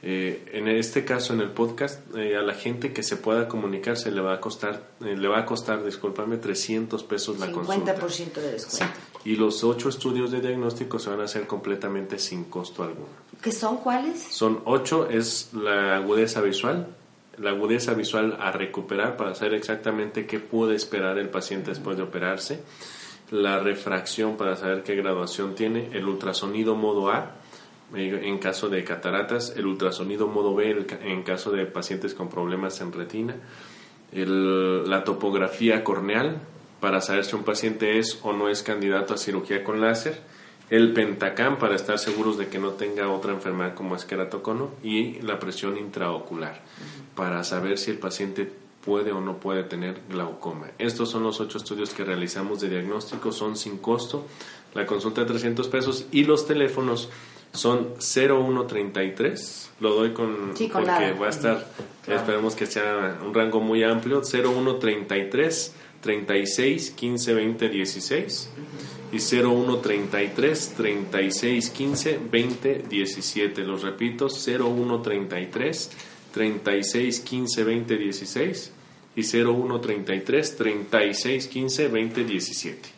Eh, 0.00 0.50
en 0.52 0.68
este 0.68 1.04
caso, 1.04 1.32
en 1.32 1.40
el 1.40 1.50
podcast, 1.50 2.00
eh, 2.14 2.36
a 2.36 2.42
la 2.42 2.54
gente 2.54 2.92
que 2.92 3.02
se 3.02 3.16
pueda 3.16 3.48
comunicar 3.48 3.96
se 3.96 4.12
le 4.12 4.20
va 4.20 4.34
a 4.34 4.40
costar, 4.40 4.90
eh, 5.04 5.16
le 5.16 5.26
va 5.26 5.40
a 5.40 5.46
costar, 5.46 5.84
discúlpame, 5.84 6.36
300 6.36 7.02
pesos 7.02 7.38
la 7.40 7.50
consulta. 7.50 7.96
50% 7.96 8.34
de 8.34 8.52
descuento. 8.52 8.94
Y 9.24 9.34
los 9.34 9.64
ocho 9.64 9.88
estudios 9.88 10.30
de 10.30 10.40
diagnóstico 10.40 11.00
se 11.00 11.10
van 11.10 11.20
a 11.20 11.24
hacer 11.24 11.48
completamente 11.48 12.18
sin 12.20 12.44
costo 12.44 12.84
alguno. 12.84 13.08
¿Qué 13.42 13.50
son 13.50 13.78
cuáles? 13.78 14.22
Son 14.22 14.60
ocho, 14.66 15.08
es 15.08 15.50
la 15.52 15.96
agudeza 15.96 16.40
visual, 16.42 16.86
la 17.36 17.50
agudeza 17.50 17.94
visual 17.94 18.36
a 18.40 18.52
recuperar 18.52 19.16
para 19.16 19.34
saber 19.34 19.54
exactamente 19.54 20.26
qué 20.26 20.38
puede 20.38 20.76
esperar 20.76 21.18
el 21.18 21.28
paciente 21.28 21.70
después 21.70 21.96
de 21.96 22.04
operarse, 22.04 22.62
la 23.32 23.58
refracción 23.58 24.36
para 24.36 24.56
saber 24.56 24.84
qué 24.84 24.94
graduación 24.94 25.56
tiene, 25.56 25.90
el 25.92 26.06
ultrasonido 26.06 26.76
modo 26.76 27.10
A 27.10 27.37
en 27.94 28.38
caso 28.38 28.68
de 28.68 28.84
cataratas, 28.84 29.54
el 29.56 29.66
ultrasonido 29.66 30.26
modo 30.28 30.54
B 30.54 30.86
en 31.02 31.22
caso 31.22 31.50
de 31.50 31.64
pacientes 31.66 32.14
con 32.14 32.28
problemas 32.28 32.80
en 32.80 32.92
retina, 32.92 33.36
el- 34.12 34.88
la 34.88 35.04
topografía 35.04 35.84
corneal 35.84 36.40
para 36.80 37.00
saber 37.00 37.24
si 37.24 37.34
un 37.36 37.44
paciente 37.44 37.98
es 37.98 38.20
o 38.22 38.32
no 38.32 38.48
es 38.48 38.62
candidato 38.62 39.14
a 39.14 39.18
cirugía 39.18 39.64
con 39.64 39.80
láser, 39.80 40.20
el 40.70 40.92
pentacam 40.92 41.58
para 41.58 41.74
estar 41.74 41.98
seguros 41.98 42.36
de 42.36 42.48
que 42.48 42.58
no 42.58 42.72
tenga 42.72 43.08
otra 43.08 43.32
enfermedad 43.32 43.74
como 43.74 43.96
es 43.96 44.04
queratocono 44.04 44.70
y 44.82 45.20
la 45.22 45.38
presión 45.38 45.78
intraocular 45.78 46.60
para 47.14 47.42
saber 47.42 47.78
si 47.78 47.90
el 47.90 47.98
paciente 47.98 48.52
puede 48.84 49.12
o 49.12 49.20
no 49.20 49.38
puede 49.38 49.64
tener 49.64 50.00
glaucoma. 50.10 50.68
Estos 50.78 51.10
son 51.10 51.22
los 51.22 51.40
ocho 51.40 51.58
estudios 51.58 51.90
que 51.94 52.04
realizamos 52.04 52.60
de 52.60 52.68
diagnóstico, 52.68 53.32
son 53.32 53.56
sin 53.56 53.78
costo, 53.78 54.26
la 54.74 54.86
consulta 54.86 55.22
de 55.22 55.26
300 55.28 55.68
pesos 55.68 56.06
y 56.12 56.24
los 56.24 56.46
teléfonos 56.46 57.08
son 57.52 57.94
0133, 57.98 59.70
lo 59.80 59.94
doy 59.94 60.12
con 60.12 60.52
Sí, 60.56 60.68
con 60.68 60.84
porque 60.84 61.06
la- 61.08 61.12
va 61.14 61.26
a 61.26 61.30
estar, 61.30 61.66
esperemos 62.06 62.54
que 62.54 62.66
sea 62.66 63.18
un 63.24 63.34
rango 63.34 63.60
muy 63.60 63.82
amplio, 63.84 64.22
0133 64.22 65.72
36 66.00 66.90
15 66.92 67.34
20 67.34 67.68
16 67.68 68.50
y 69.12 69.18
0133 69.18 70.74
36 70.76 71.70
15 71.70 72.20
20 72.30 72.84
17. 72.88 73.62
Los 73.64 73.82
repito, 73.82 74.28
0133 74.28 75.90
36 76.32 77.20
15 77.20 77.64
20 77.64 77.96
16 77.96 78.72
y 79.16 79.22
0133 79.24 80.56
36 80.56 81.46
15 81.48 81.88
20 81.88 82.24
17. 82.24 82.88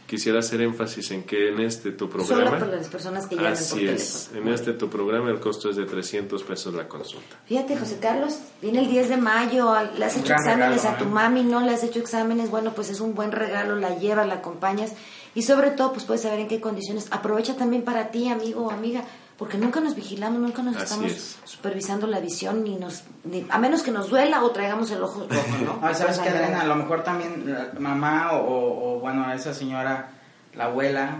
quisiera 0.06 0.40
hacer 0.40 0.60
énfasis 0.60 1.10
en 1.12 1.22
que 1.22 1.48
en 1.48 1.60
este 1.60 1.92
tu 1.92 2.10
programa 2.10 2.44
Solo 2.44 2.50
para 2.58 2.66
las 2.76 2.88
personas 2.88 3.26
que 3.26 3.36
llaman 3.36 3.52
por 3.52 3.58
Así 3.62 3.76
teléfono. 3.76 3.96
es. 3.96 4.30
En 4.34 4.48
este 4.48 4.74
tu 4.74 4.90
programa 4.90 5.30
el 5.30 5.40
costo 5.40 5.70
es 5.70 5.76
de 5.76 5.86
300 5.86 6.42
pesos 6.42 6.74
la 6.74 6.86
consulta. 6.86 7.38
Fíjate, 7.46 7.78
José 7.78 7.98
Carlos, 7.98 8.36
viene 8.60 8.80
el 8.80 8.88
10 8.90 9.08
de 9.08 9.16
mayo, 9.16 9.72
le 9.96 10.04
has 10.04 10.16
hecho 10.18 10.34
exámenes 10.34 10.82
regalo, 10.82 10.96
a 10.96 10.98
tu 10.98 11.04
¿eh? 11.04 11.08
mami, 11.08 11.44
no 11.44 11.60
le 11.62 11.70
has 11.70 11.82
hecho 11.84 12.00
exámenes, 12.00 12.50
bueno, 12.50 12.74
pues 12.74 12.90
es 12.90 13.00
un 13.00 13.14
buen 13.14 13.32
regalo, 13.32 13.76
la 13.76 13.96
llevas, 13.98 14.26
la 14.26 14.34
acompañas 14.34 14.92
y 15.34 15.42
sobre 15.42 15.70
todo, 15.70 15.92
pues 15.92 16.04
puedes 16.04 16.22
saber 16.22 16.40
en 16.40 16.48
qué 16.48 16.60
condiciones. 16.60 17.08
Aprovecha 17.10 17.54
también 17.56 17.82
para 17.82 18.10
ti, 18.10 18.28
amigo 18.28 18.66
o 18.66 18.70
amiga, 18.70 19.02
porque 19.38 19.56
nunca 19.58 19.80
nos 19.80 19.94
vigilamos, 19.94 20.40
nunca 20.40 20.62
nos 20.62 20.76
Así 20.76 20.84
estamos 20.84 21.10
es. 21.12 21.38
supervisando 21.44 22.06
la 22.06 22.20
visión, 22.20 22.62
ni 22.64 22.76
nos, 22.76 23.02
ni- 23.24 23.46
a 23.48 23.58
menos 23.58 23.82
que 23.82 23.90
nos 23.90 24.08
duela 24.10 24.44
o 24.44 24.50
traigamos 24.50 24.90
el 24.90 25.02
ojo 25.02 25.26
rojo, 25.28 25.58
¿no? 25.64 25.78
Ah, 25.82 25.94
¿Sabes 25.94 26.18
qué, 26.18 26.28
Adriana? 26.28 26.60
A 26.60 26.66
lo 26.66 26.76
mejor 26.76 27.02
también 27.02 27.44
la 27.52 27.72
mamá 27.80 28.32
o, 28.32 28.96
o, 28.96 29.00
bueno, 29.00 29.32
esa 29.32 29.52
señora, 29.54 30.10
la 30.54 30.64
abuela, 30.66 31.16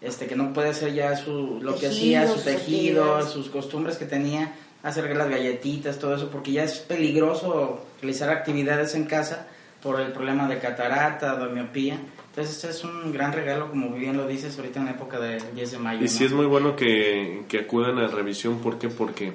este 0.00 0.26
que 0.26 0.34
no 0.34 0.52
puede 0.54 0.70
hacer 0.70 0.94
ya 0.94 1.14
su, 1.16 1.58
lo 1.60 1.76
que 1.76 1.88
hacía, 1.88 2.22
Tejidos, 2.22 2.40
su 2.40 2.44
tejido, 2.44 3.02
actividades. 3.04 3.30
sus 3.32 3.50
costumbres 3.50 3.98
que 3.98 4.06
tenía, 4.06 4.52
hacer 4.82 5.14
las 5.14 5.28
galletitas, 5.28 5.98
todo 5.98 6.14
eso, 6.16 6.30
porque 6.30 6.52
ya 6.52 6.64
es 6.64 6.78
peligroso 6.78 7.80
realizar 8.00 8.30
actividades 8.30 8.94
en 8.94 9.04
casa 9.04 9.46
por 9.82 10.00
el 10.00 10.12
problema 10.12 10.48
de 10.48 10.58
catarata, 10.58 11.36
de 11.36 11.48
miopía. 11.52 11.98
Entonces, 12.30 12.56
este 12.56 12.70
es 12.70 12.84
un 12.84 13.12
gran 13.12 13.32
regalo, 13.32 13.68
como 13.70 13.90
bien 13.92 14.16
lo 14.16 14.26
dices, 14.26 14.56
ahorita 14.56 14.78
en 14.78 14.86
la 14.86 14.92
época 14.92 15.18
del 15.18 15.42
10 15.52 15.72
de 15.72 15.78
mayo. 15.78 16.00
Y 16.00 16.04
¿no? 16.04 16.08
sí 16.08 16.24
es 16.24 16.32
muy 16.32 16.46
bueno 16.46 16.76
que, 16.76 17.42
que 17.48 17.58
acudan 17.58 17.98
a 17.98 18.06
revisión. 18.06 18.60
¿Por 18.60 18.78
qué? 18.78 18.88
Porque 18.88 19.32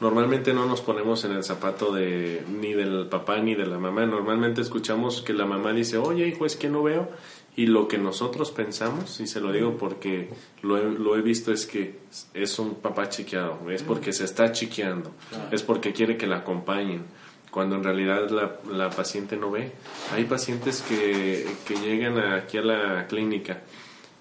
normalmente 0.00 0.54
no 0.54 0.66
nos 0.66 0.80
ponemos 0.80 1.24
en 1.24 1.32
el 1.32 1.44
zapato 1.44 1.92
de 1.92 2.42
ni 2.48 2.72
del 2.72 3.06
papá 3.08 3.38
ni 3.38 3.54
de 3.54 3.66
la 3.66 3.78
mamá. 3.78 4.06
Normalmente 4.06 4.62
escuchamos 4.62 5.20
que 5.20 5.34
la 5.34 5.44
mamá 5.44 5.72
dice, 5.74 5.98
oye 5.98 6.26
hijo, 6.26 6.46
es 6.46 6.56
que 6.56 6.70
no 6.70 6.82
veo. 6.82 7.10
Y 7.54 7.66
lo 7.66 7.88
que 7.88 7.98
nosotros 7.98 8.52
pensamos, 8.52 9.18
y 9.18 9.26
se 9.26 9.40
lo 9.40 9.50
digo 9.50 9.76
porque 9.76 10.30
lo 10.62 10.78
he, 10.78 10.84
lo 10.84 11.16
he 11.16 11.22
visto, 11.22 11.52
es 11.52 11.66
que 11.66 11.98
es 12.32 12.58
un 12.60 12.76
papá 12.76 13.08
chiqueado, 13.08 13.68
es 13.68 13.82
porque 13.82 14.12
se 14.12 14.24
está 14.24 14.52
chiqueando, 14.52 15.10
es 15.50 15.64
porque 15.64 15.92
quiere 15.92 16.16
que 16.16 16.28
la 16.28 16.36
acompañen, 16.36 17.02
cuando 17.50 17.76
en 17.76 17.84
realidad 17.84 18.30
la, 18.30 18.56
la 18.70 18.90
paciente 18.90 19.36
no 19.36 19.50
ve. 19.50 19.72
Hay 20.14 20.24
pacientes 20.24 20.82
que, 20.82 21.46
que 21.66 21.76
llegan 21.76 22.18
aquí 22.18 22.58
a 22.58 22.62
la 22.62 23.06
clínica 23.06 23.62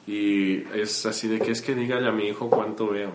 y 0.08 0.64
es 0.74 1.06
así 1.06 1.28
de 1.28 1.40
que 1.40 1.52
es 1.52 1.62
que 1.62 1.76
dígale 1.76 2.08
a 2.08 2.12
mi 2.12 2.28
hijo 2.28 2.50
cuánto 2.50 2.88
veo. 2.88 3.12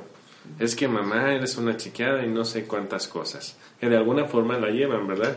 Es 0.58 0.76
que 0.76 0.88
mamá 0.88 1.32
eres 1.32 1.56
una 1.56 1.76
chiqueada 1.76 2.24
y 2.24 2.28
no 2.28 2.44
sé 2.44 2.64
cuántas 2.64 3.08
cosas. 3.08 3.56
Que 3.80 3.88
de 3.88 3.96
alguna 3.96 4.26
forma 4.26 4.58
la 4.58 4.70
llevan, 4.70 5.06
¿verdad? 5.06 5.36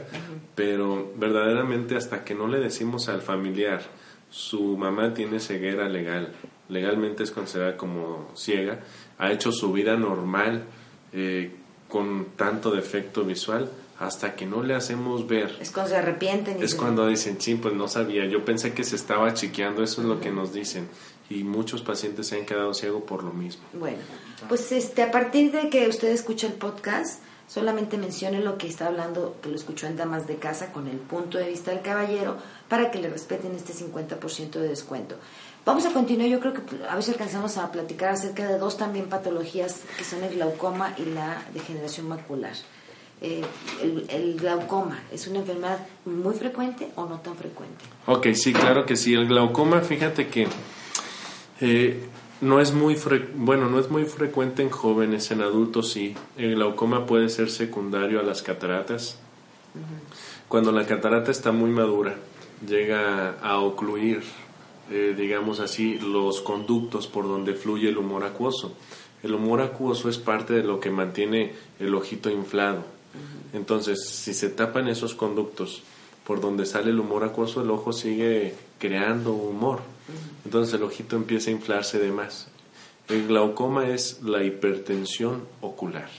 Pero 0.56 1.14
verdaderamente 1.16 1.96
hasta 1.96 2.26
que 2.26 2.36
no 2.36 2.48
le 2.48 2.60
decimos 2.60 3.08
al 3.08 3.22
familiar, 3.22 3.82
su 4.30 4.76
mamá 4.76 5.14
tiene 5.14 5.40
ceguera 5.40 5.88
legal, 5.88 6.34
legalmente 6.68 7.24
es 7.24 7.32
considerada 7.32 7.78
como 7.78 8.32
ciega, 8.36 8.80
ha 9.18 9.32
hecho 9.32 9.52
su 9.52 9.72
vida 9.72 9.96
normal 9.96 10.66
eh, 11.14 11.52
con 11.88 12.26
tanto 12.36 12.72
defecto 12.72 13.24
visual, 13.24 13.72
hasta 14.00 14.36
que 14.36 14.46
no 14.46 14.62
le 14.64 14.76
hacemos 14.76 15.28
ver 15.28 15.56
Es 15.62 15.72
cuando 15.72 15.92
se 15.92 15.98
arrepienten. 15.98 16.60
y 16.60 16.64
es 16.64 16.72
se- 16.72 16.78
cuando 16.78 17.08
dicen, 17.08 17.38
sí, 17.40 17.56
pues 17.56 17.74
no 17.74 17.88
sabía, 17.88 18.26
yo 18.26 18.44
pensé 18.44 18.74
que 18.74 18.84
se 18.84 18.96
estaba 18.96 19.34
chiqueando, 19.34 19.84
eso 19.84 20.02
es 20.02 20.08
lo 20.08 20.20
que 20.20 20.32
nos 20.32 20.52
dicen. 20.54 20.88
Y 21.30 21.44
muchos 21.44 21.82
pacientes 21.82 22.28
se 22.28 22.38
han 22.38 22.46
quedado 22.46 22.74
ciegos 22.74 23.04
por 23.04 23.24
lo 23.24 23.32
mismo. 23.34 23.64
Bueno, 23.74 23.98
pues 24.48 24.72
este, 24.72 25.02
a 25.02 25.12
partir 25.12 25.52
de 25.52 25.70
que 25.70 25.88
usted 25.88 26.10
escucha 26.10 26.46
el 26.46 26.54
podcast, 26.54 27.22
solamente 27.48 27.98
mencione 27.98 28.40
lo 28.42 28.58
que 28.58 28.68
está 28.68 28.88
hablando, 28.88 29.36
que 29.42 29.50
lo 29.50 29.56
escuchó 29.56 29.88
en 29.88 29.96
Damas 29.98 30.28
de 30.28 30.36
Casa 30.38 30.72
con 30.72 30.88
el 30.88 30.98
punto 30.98 31.38
de 31.38 31.48
vista 31.50 31.72
del 31.72 31.82
caballero, 31.82 32.38
para 32.70 32.92
que 32.92 33.00
le 33.00 33.10
respeten 33.10 33.56
este 33.56 33.74
50% 33.74 34.60
de 34.60 34.68
descuento. 34.68 35.16
Vamos 35.66 35.86
a 35.86 35.94
continuar, 35.94 36.28
yo 36.30 36.40
creo 36.40 36.54
que 36.54 36.62
a 36.88 36.94
ver 36.94 37.04
si 37.04 37.12
alcanzamos 37.12 37.58
a 37.58 37.72
platicar 37.72 38.10
acerca 38.10 38.48
de 38.48 38.60
dos 38.60 38.78
también 38.78 39.08
patologías 39.10 39.78
que 39.98 40.04
son 40.04 40.24
el 40.24 40.36
glaucoma 40.36 40.94
y 40.98 41.06
la 41.06 41.42
degeneración 41.56 42.08
macular. 42.08 42.54
Eh, 43.22 43.42
el, 43.82 44.06
el 44.10 44.38
glaucoma 44.38 45.00
es 45.12 45.28
una 45.28 45.40
enfermedad 45.40 45.88
muy 46.06 46.34
frecuente 46.36 46.90
o 46.96 47.06
no 47.06 47.20
tan 47.22 47.36
frecuente. 47.36 47.86
Ok, 48.08 48.28
sí, 48.34 48.54
claro 48.54 48.86
que 48.86 48.96
sí. 48.96 49.14
El 49.14 49.28
glaucoma, 49.28 49.82
fíjate 49.82 50.28
que 50.28 50.48
eh, 51.62 52.04
no 52.42 52.60
es 52.60 52.74
muy 52.74 52.96
fre- 52.96 53.28
bueno, 53.36 53.70
no 53.70 53.80
es 53.80 53.90
muy 53.90 54.04
frecuente 54.06 54.62
en 54.62 54.70
jóvenes, 54.70 55.32
en 55.32 55.42
adultos 55.42 55.92
sí. 55.92 56.14
El 56.38 56.56
glaucoma 56.56 57.06
puede 57.06 57.30
ser 57.30 57.50
secundario 57.50 58.20
a 58.20 58.24
las 58.24 58.42
cataratas. 58.44 59.18
Cuando 60.48 60.72
la 60.72 60.86
catarata 60.86 61.32
está 61.32 61.52
muy 61.52 61.70
madura, 61.72 62.16
llega 62.68 63.32
a 63.42 63.60
ocluir, 63.60 64.24
eh, 64.92 65.16
digamos 65.18 65.60
así, 65.60 65.98
los 66.00 66.42
conductos 66.42 67.08
por 67.08 67.26
donde 67.28 67.54
fluye 67.56 67.90
el 67.90 67.98
humor 67.98 68.24
acuoso. 68.24 68.76
El 69.24 69.34
humor 69.34 69.62
acuoso 69.62 70.08
es 70.10 70.18
parte 70.18 70.54
de 70.54 70.64
lo 70.64 70.80
que 70.80 70.92
mantiene 70.92 71.54
el 71.80 71.96
ojito 71.96 72.30
inflado. 72.30 72.86
Entonces, 73.54 74.06
si 74.08 74.34
se 74.34 74.50
tapan 74.50 74.88
esos 74.88 75.16
conductos 75.16 75.84
por 76.26 76.42
donde 76.42 76.66
sale 76.66 76.90
el 76.90 77.00
humor 77.00 77.24
acuoso, 77.24 77.62
el 77.62 77.70
ojo 77.70 77.94
sigue 77.94 78.56
creando 78.80 79.34
humor. 79.34 79.80
Entonces 80.44 80.74
el 80.74 80.84
ojito 80.84 81.16
empieza 81.16 81.50
a 81.50 81.54
inflarse 81.54 82.00
de 82.00 82.12
más. 82.12 82.48
El 83.08 83.28
glaucoma 83.28 83.88
es 83.90 84.22
la 84.24 84.44
hipertensión 84.44 85.44
ocular. 85.62 86.10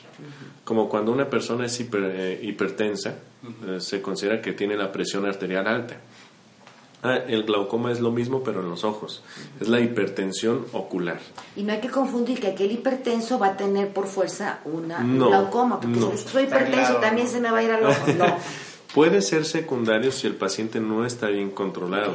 Como 0.64 0.88
cuando 0.88 1.12
una 1.12 1.28
persona 1.28 1.66
es 1.66 1.80
hiper- 1.80 2.12
eh, 2.14 2.40
hipertensa, 2.42 3.18
eh, 3.66 3.80
se 3.80 4.00
considera 4.00 4.40
que 4.40 4.52
tiene 4.52 4.76
la 4.76 4.90
presión 4.92 5.26
arterial 5.26 5.66
alta. 5.66 5.96
Ah, 7.07 7.16
el 7.29 7.45
glaucoma 7.45 7.92
es 7.92 8.01
lo 8.01 8.11
mismo, 8.11 8.42
pero 8.42 8.61
en 8.61 8.69
los 8.69 8.83
ojos. 8.85 9.23
Es 9.61 9.69
la 9.69 9.81
hipertensión 9.81 10.66
ocular. 10.73 11.21
Y 11.57 11.62
no 11.62 11.73
hay 11.73 11.81
que 11.81 11.88
confundir 11.90 12.40
que 12.40 12.49
aquel 12.49 12.73
hipertenso 12.73 13.38
va 13.38 13.49
a 13.49 13.57
tener 13.57 13.88
por 13.92 14.07
fuerza 14.07 14.61
una 14.64 15.01
No, 15.01 15.29
glaucoma, 15.29 15.81
porque 15.81 15.99
no. 16.01 16.11
si 16.16 16.29
soy 16.29 16.42
hipertenso 16.45 16.79
claro. 16.92 17.01
también 17.01 17.29
se 17.29 17.40
me 17.40 17.51
va 17.51 17.59
a 17.59 17.62
ir 17.62 17.71
al 17.71 17.85
ojo. 17.87 18.12
No. 18.19 18.25
Puede 18.95 19.21
ser 19.23 19.45
secundario 19.45 20.11
si 20.11 20.27
el 20.27 20.35
paciente 20.37 20.81
no 20.81 21.05
está 21.05 21.29
bien 21.29 21.51
controlado, 21.51 22.14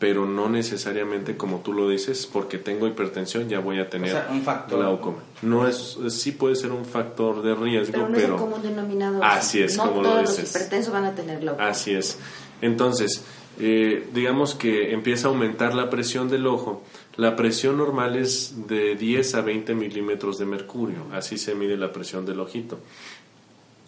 pero 0.00 0.26
no 0.26 0.48
necesariamente 0.48 1.36
como 1.36 1.58
tú 1.58 1.72
lo 1.72 1.88
dices, 1.88 2.26
porque 2.26 2.58
tengo 2.58 2.86
hipertensión 2.88 3.48
ya 3.48 3.60
voy 3.60 3.78
a 3.78 3.88
tener 3.88 4.10
O 4.10 4.14
sea, 4.14 4.28
un 4.30 4.42
factor. 4.42 4.78
glaucoma. 4.80 5.18
No 5.42 5.66
es, 5.68 5.96
sí 6.10 6.32
puede 6.32 6.56
ser 6.56 6.72
un 6.72 6.84
factor 6.84 7.42
de 7.42 7.54
riesgo, 7.54 7.92
Pero 7.92 8.08
no 8.08 8.14
pero, 8.14 8.26
es 8.26 8.30
el 8.32 8.36
común 8.48 8.62
denominador. 8.62 9.24
Así 9.24 9.62
es, 9.62 9.76
no 9.76 9.84
como 9.84 10.02
lo 10.02 10.08
todos 10.08 10.22
los 10.22 10.36
dices. 10.36 10.50
hipertensos 10.50 10.92
van 10.92 11.04
a 11.04 11.14
tener 11.14 11.38
glaucoma. 11.40 11.68
Así 11.68 11.94
es. 11.94 12.18
Entonces, 12.60 13.24
eh, 13.58 14.06
digamos 14.14 14.54
que 14.54 14.92
empieza 14.92 15.28
a 15.28 15.30
aumentar 15.30 15.74
la 15.74 15.90
presión 15.90 16.28
del 16.28 16.46
ojo. 16.46 16.84
La 17.16 17.34
presión 17.36 17.76
normal 17.78 18.16
es 18.16 18.66
de 18.68 18.94
10 18.94 19.34
a 19.34 19.40
20 19.42 19.74
milímetros 19.74 20.38
de 20.38 20.46
mercurio. 20.46 21.06
Así 21.12 21.36
se 21.38 21.54
mide 21.54 21.76
la 21.76 21.92
presión 21.92 22.24
del 22.24 22.38
ojito. 22.40 22.78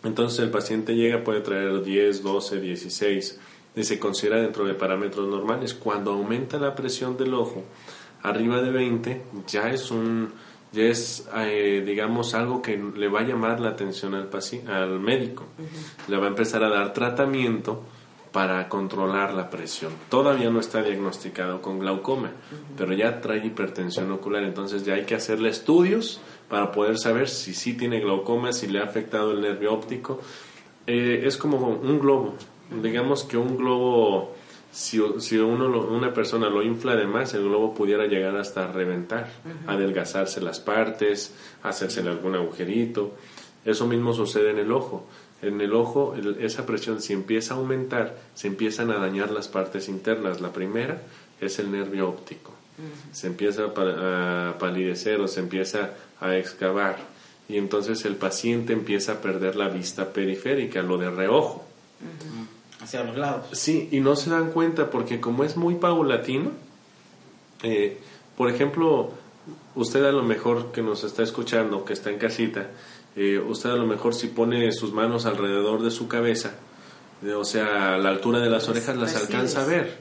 Entonces 0.02 0.40
el 0.40 0.50
paciente 0.50 0.94
llega, 0.94 1.22
puede 1.24 1.40
traer 1.40 1.83
10, 1.83 2.22
12, 2.22 2.61
16 2.61 3.38
y 3.76 3.85
se 3.85 3.98
considera 3.98 4.40
dentro 4.40 4.64
de 4.64 4.74
parámetros 4.74 5.28
normales. 5.28 5.74
Cuando 5.74 6.12
aumenta 6.12 6.59
la 6.59 6.74
presión 6.74 7.16
del 7.16 7.35
ojo 7.35 7.62
arriba 8.22 8.61
de 8.62 8.70
20, 8.70 9.22
ya 9.46 9.70
es 9.70 9.90
un 9.90 10.30
ya 10.72 10.85
es 10.85 11.28
eh, 11.37 11.83
digamos 11.85 12.33
algo 12.35 12.62
que 12.62 12.80
le 12.96 13.09
va 13.09 13.20
a 13.20 13.24
llamar 13.24 13.59
la 13.61 13.70
atención 13.70 14.14
al 14.14 14.30
paci- 14.30 14.66
al 14.68 15.00
médico. 15.00 15.44
Le 16.09 16.16
va 16.16 16.26
a 16.26 16.28
empezar 16.28 16.62
a 16.64 16.68
dar 16.70 16.92
tratamiento 16.92 17.83
para 18.32 18.68
controlar 18.68 19.34
la 19.34 19.50
presión. 19.50 19.92
Todavía 20.08 20.50
no 20.50 20.60
está 20.60 20.82
diagnosticado 20.82 21.60
con 21.62 21.78
glaucoma, 21.80 22.30
pero 22.76 22.92
ya 22.92 23.20
trae 23.20 23.44
hipertensión 23.44 24.10
ocular, 24.12 24.44
entonces 24.44 24.84
ya 24.84 24.94
hay 24.94 25.04
que 25.04 25.14
hacerle 25.16 25.48
estudios 25.48 26.20
para 26.48 26.70
poder 26.72 26.98
saber 26.98 27.28
si 27.28 27.54
sí 27.54 27.74
tiene 27.74 28.00
glaucoma, 28.00 28.52
si 28.52 28.66
le 28.68 28.80
ha 28.80 28.84
afectado 28.84 29.32
el 29.32 29.40
nervio 29.40 29.72
óptico. 29.72 30.20
Eh, 30.86 31.22
es 31.24 31.36
como 31.36 31.58
un 31.68 31.98
globo, 32.00 32.34
digamos 32.82 33.24
que 33.24 33.36
un 33.36 33.56
globo 33.56 34.34
Si, 34.72 35.02
si 35.18 35.36
uno 35.36 35.66
lo- 35.66 35.88
una 35.88 36.14
persona 36.14 36.48
lo 36.48 36.62
infla 36.62 36.94
de 36.94 37.04
más, 37.04 37.34
el 37.34 37.42
globo 37.42 37.74
pudiera 37.74 38.06
llegar 38.06 38.36
hasta 38.36 38.68
reventar, 38.70 39.28
adelgazarse 39.66 40.40
las 40.40 40.60
partes, 40.60 41.34
hacérsele 41.64 42.10
algún 42.10 42.36
agujerito. 42.36 43.10
Eso 43.64 43.88
mismo 43.88 44.12
sucede 44.12 44.50
en 44.52 44.58
el 44.58 44.70
ojo. 44.70 45.06
En 45.42 45.61
el 45.61 45.72
ojo, 45.74 46.14
el- 46.14 46.37
esa 46.40 46.66
presión, 46.66 47.00
si 47.00 47.12
empieza 47.14 47.55
a 47.55 47.57
aumentar, 47.57 48.16
se 48.35 48.46
empiezan 48.48 48.90
a 48.90 48.98
dañar 48.98 49.31
las 49.31 49.48
partes 49.48 49.88
internas. 49.88 50.40
La 50.40 50.53
primera 50.53 51.00
es 51.40 51.59
el 51.59 51.70
nervio 51.72 52.09
óptico. 52.09 52.53
Se 53.12 53.26
empieza 53.26 53.64
a 53.66 53.74
pa- 53.74 54.50
a 54.50 54.59
palidecer 54.59 55.20
o 55.20 55.29
se 55.29 55.40
empieza 55.40 55.90
a 56.20 56.37
excavar. 56.37 56.96
Y 57.48 57.57
entonces 57.59 58.05
el 58.05 58.16
paciente 58.16 58.72
empieza 58.72 59.12
a 59.12 59.20
perder 59.20 59.57
la 59.57 59.68
vista 59.68 60.12
periférica, 60.12 60.83
lo 60.83 60.96
de 60.98 61.11
reojo. 61.11 61.64
Hacia 62.81 63.05
los 63.05 63.16
lados. 63.16 63.46
Sí, 63.53 63.88
y 63.92 64.00
no 64.00 64.16
se 64.16 64.31
dan 64.31 64.53
cuenta 64.53 64.88
porque 64.90 65.20
como 65.20 65.44
es 65.44 65.57
muy 65.57 65.74
paulatino, 65.74 66.53
eh, 67.62 67.98
por 68.37 68.48
ejemplo, 68.50 69.12
usted 69.74 70.05
a 70.05 70.12
lo 70.12 70.22
mejor 70.22 70.72
que 70.72 70.83
nos 70.83 71.05
está 71.05 71.22
escuchando, 71.22 71.85
que 71.85 71.92
está 71.92 72.11
en 72.11 72.18
casita, 72.18 72.70
eh, 73.16 73.38
usted 73.38 73.70
a 73.70 73.76
lo 73.76 73.87
mejor 73.87 74.14
si 74.14 74.29
pone 74.29 74.70
sus 74.72 74.92
manos 74.92 75.26
alrededor 75.26 75.83
de 75.83 75.90
su 75.90 76.09
cabeza, 76.09 76.55
eh, 77.24 77.33
o 77.35 77.44
sea, 77.44 77.94
a 77.94 77.98
la 77.98 78.09
altura 78.09 78.38
de 78.40 78.48
las 78.48 78.68
orejas, 78.68 78.96
las 78.96 79.12
percibes. 79.12 79.35
alcanza 79.35 79.62
a 79.62 79.66
ver. 79.66 79.98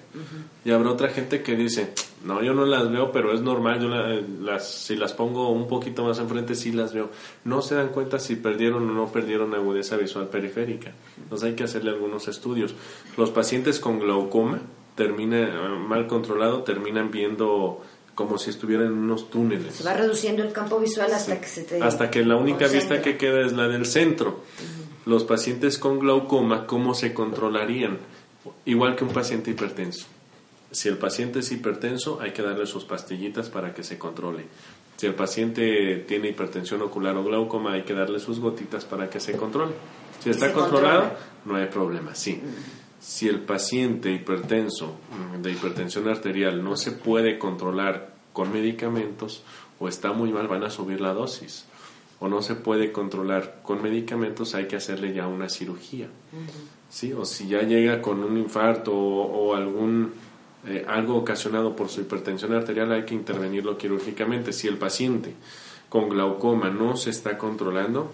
Y 0.63 0.71
habrá 0.71 0.91
otra 0.91 1.09
gente 1.09 1.41
que 1.43 1.55
dice, 1.55 1.93
no, 2.23 2.41
yo 2.43 2.53
no 2.53 2.65
las 2.65 2.89
veo, 2.91 3.11
pero 3.11 3.33
es 3.33 3.41
normal, 3.41 3.79
yo 3.81 3.87
la- 3.89 4.21
las, 4.41 4.69
si 4.69 4.95
las 4.95 5.13
pongo 5.13 5.49
un 5.49 5.67
poquito 5.67 6.03
más 6.05 6.19
enfrente, 6.19 6.55
sí 6.55 6.71
las 6.71 6.93
veo. 6.93 7.09
No 7.45 7.61
se 7.61 7.75
dan 7.75 7.89
cuenta 7.89 8.19
si 8.19 8.35
perdieron 8.35 8.89
o 8.89 8.93
no 8.93 9.11
perdieron 9.11 9.53
agudeza 9.53 9.97
visual 9.97 10.27
periférica. 10.29 10.91
Entonces 11.21 11.49
hay 11.49 11.55
que 11.55 11.63
hacerle 11.63 11.91
algunos 11.91 12.27
estudios. 12.27 12.73
Los 13.17 13.31
pacientes 13.31 13.79
con 13.79 13.99
glaucoma, 13.99 14.59
termina, 14.95 15.39
eh, 15.41 15.69
mal 15.87 16.07
controlado, 16.07 16.63
terminan 16.63 17.11
viendo 17.11 17.81
como 18.19 18.37
si 18.37 18.49
estuvieran 18.49 18.87
en 18.87 18.97
unos 18.97 19.29
túneles. 19.29 19.75
Se 19.75 19.83
va 19.85 19.93
reduciendo 19.93 20.43
el 20.43 20.51
campo 20.51 20.77
visual 20.77 21.09
hasta 21.13 21.39
que 21.39 21.47
se 21.47 21.63
te 21.63 21.81
Hasta 21.81 22.11
que 22.11 22.25
la 22.25 22.35
única 22.35 22.65
concentra. 22.65 22.97
vista 22.97 23.01
que 23.01 23.17
queda 23.17 23.45
es 23.45 23.53
la 23.53 23.69
del 23.69 23.85
centro. 23.85 24.41
Los 25.05 25.23
pacientes 25.23 25.77
con 25.77 25.99
glaucoma, 25.99 26.67
¿cómo 26.67 26.95
se 26.95 27.13
controlarían? 27.13 27.97
Igual 28.65 28.97
que 28.97 29.05
un 29.05 29.11
paciente 29.11 29.51
hipertenso. 29.51 30.05
Si 30.69 30.89
el 30.89 30.97
paciente 30.97 31.39
es 31.39 31.49
hipertenso, 31.53 32.19
hay 32.19 32.33
que 32.33 32.41
darle 32.41 32.65
sus 32.65 32.83
pastillitas 32.83 33.47
para 33.47 33.73
que 33.73 33.83
se 33.83 33.97
controle. 33.97 34.47
Si 34.97 35.07
el 35.07 35.15
paciente 35.15 36.03
tiene 36.05 36.27
hipertensión 36.27 36.81
ocular 36.81 37.15
o 37.15 37.23
glaucoma, 37.23 37.71
hay 37.71 37.83
que 37.83 37.93
darle 37.93 38.19
sus 38.19 38.41
gotitas 38.41 38.83
para 38.83 39.09
que 39.09 39.21
se 39.21 39.37
controle. 39.37 39.71
Si 40.21 40.29
está 40.29 40.51
controlado, 40.51 41.03
controla. 41.03 41.19
no 41.45 41.55
hay 41.55 41.67
problema, 41.67 42.13
sí. 42.15 42.41
Si 42.99 43.27
el 43.27 43.41
paciente 43.41 44.11
hipertenso 44.11 44.95
mm, 45.11 45.41
de 45.41 45.51
hipertensión 45.51 46.07
arterial 46.07 46.63
no 46.63 46.75
se 46.75 46.91
puede 46.91 47.39
controlar 47.39 48.13
con 48.33 48.51
medicamentos 48.51 49.43
o 49.79 49.87
está 49.87 50.11
muy 50.11 50.31
mal, 50.31 50.47
van 50.47 50.63
a 50.63 50.69
subir 50.69 50.99
la 51.01 51.13
dosis. 51.13 51.65
O 52.19 52.27
no 52.27 52.41
se 52.41 52.55
puede 52.55 52.91
controlar 52.91 53.61
con 53.63 53.81
medicamentos, 53.81 54.53
hay 54.53 54.67
que 54.67 54.75
hacerle 54.75 55.13
ya 55.13 55.27
una 55.27 55.47
cirugía. 55.47 56.07
¿sí? 56.89 57.13
O 57.13 57.23
si 57.23 57.47
ya 57.47 57.61
llega 57.61 58.01
con 58.01 58.21
un 58.23 58.37
infarto 58.37 58.93
o, 58.93 59.51
o 59.51 59.55
algún 59.55 60.11
eh, 60.67 60.83
algo 60.87 61.15
ocasionado 61.15 61.75
por 61.75 61.87
su 61.87 62.01
hipertensión 62.01 62.53
arterial, 62.53 62.91
hay 62.91 63.05
que 63.05 63.15
intervenirlo 63.15 63.77
quirúrgicamente. 63.77 64.51
Si 64.51 64.67
el 64.67 64.77
paciente 64.77 65.33
con 65.87 66.09
glaucoma 66.09 66.69
no 66.69 66.97
se 66.97 67.11
está 67.11 67.37
controlando, 67.37 68.11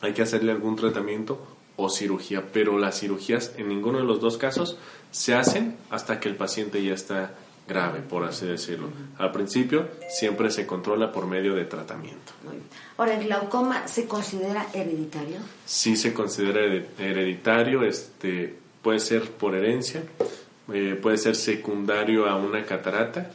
hay 0.00 0.14
que 0.14 0.22
hacerle 0.22 0.52
algún 0.52 0.76
tratamiento 0.76 1.57
o 1.78 1.88
cirugía, 1.88 2.42
pero 2.52 2.76
las 2.76 2.98
cirugías 3.00 3.52
en 3.56 3.68
ninguno 3.68 3.98
de 3.98 4.04
los 4.04 4.20
dos 4.20 4.36
casos 4.36 4.76
se 5.12 5.34
hacen 5.34 5.76
hasta 5.90 6.20
que 6.20 6.28
el 6.28 6.36
paciente 6.36 6.82
ya 6.82 6.92
está 6.92 7.34
grave, 7.68 8.00
por 8.00 8.24
así 8.24 8.46
decirlo. 8.46 8.88
Al 9.16 9.30
principio 9.30 9.88
siempre 10.10 10.50
se 10.50 10.66
controla 10.66 11.12
por 11.12 11.26
medio 11.26 11.54
de 11.54 11.64
tratamiento. 11.66 12.32
Ahora, 12.96 13.14
¿el 13.18 13.24
glaucoma 13.26 13.86
se 13.86 14.06
considera 14.06 14.66
hereditario? 14.74 15.36
Sí 15.66 15.94
se 15.96 16.12
considera 16.12 16.60
hered- 16.60 16.86
hereditario, 16.98 17.82
este, 17.84 18.58
puede 18.82 18.98
ser 19.00 19.30
por 19.30 19.54
herencia, 19.54 20.02
eh, 20.72 20.98
puede 21.00 21.16
ser 21.16 21.36
secundario 21.36 22.26
a 22.26 22.36
una 22.36 22.64
catarata, 22.64 23.30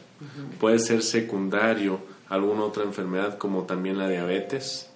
puede 0.60 0.78
ser 0.80 1.02
secundario 1.02 1.98
a 2.28 2.34
alguna 2.34 2.64
otra 2.64 2.82
enfermedad 2.84 3.38
como 3.38 3.62
también 3.64 3.96
la 3.98 4.08
diabetes. 4.08 4.90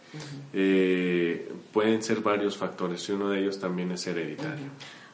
Eh, 0.52 1.50
pueden 1.72 2.02
ser 2.02 2.20
varios 2.20 2.56
factores 2.56 3.06
y 3.08 3.12
uno 3.12 3.30
de 3.30 3.40
ellos 3.40 3.58
también 3.58 3.92
es 3.92 4.06
hereditario. 4.06 4.66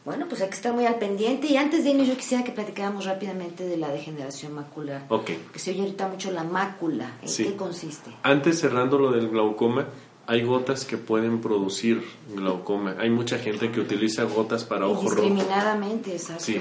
Bueno, 0.05 0.27
pues 0.29 0.43
hay 0.43 0.49
que 0.49 0.55
estar 0.55 0.73
muy 0.75 0.85
al 0.85 0.97
pendiente. 0.97 1.47
Y 1.47 1.57
antes 1.57 1.83
de 1.83 1.91
irnos, 1.91 2.07
yo 2.07 2.17
quisiera 2.17 2.45
que 2.45 2.53
platicáramos 2.53 3.07
rápidamente 3.07 3.65
de 3.65 3.79
la 3.79 3.89
degeneración 3.89 4.53
macular. 4.53 5.07
Ok. 5.09 5.31
Que 5.53 5.59
se 5.59 5.71
oye 5.71 5.81
ahorita 5.81 6.09
mucho 6.09 6.31
la 6.31 6.45
mácula. 6.45 7.13
¿En 7.23 7.29
Sí. 7.29 7.45
qué 7.45 7.57
consiste? 7.57 8.11
Antes 8.23 8.59
cerrando 8.61 8.99
lo 8.99 9.13
del 9.13 9.31
glaucoma, 9.31 9.87
hay 10.27 10.43
gotas 10.43 10.85
que 10.85 10.99
pueden 10.99 11.41
producir 11.41 12.05
glaucoma. 12.35 12.97
Hay 12.99 13.09
mucha 13.09 13.39
gente 13.39 13.71
que 13.73 13.81
utiliza 13.81 14.25
gotas 14.25 14.65
para 14.65 14.87
ojo 14.87 15.09
rojo. 15.09 15.23
Indiscriminadamente, 15.27 16.13
exacto. 16.13 16.43
Sí, 16.45 16.61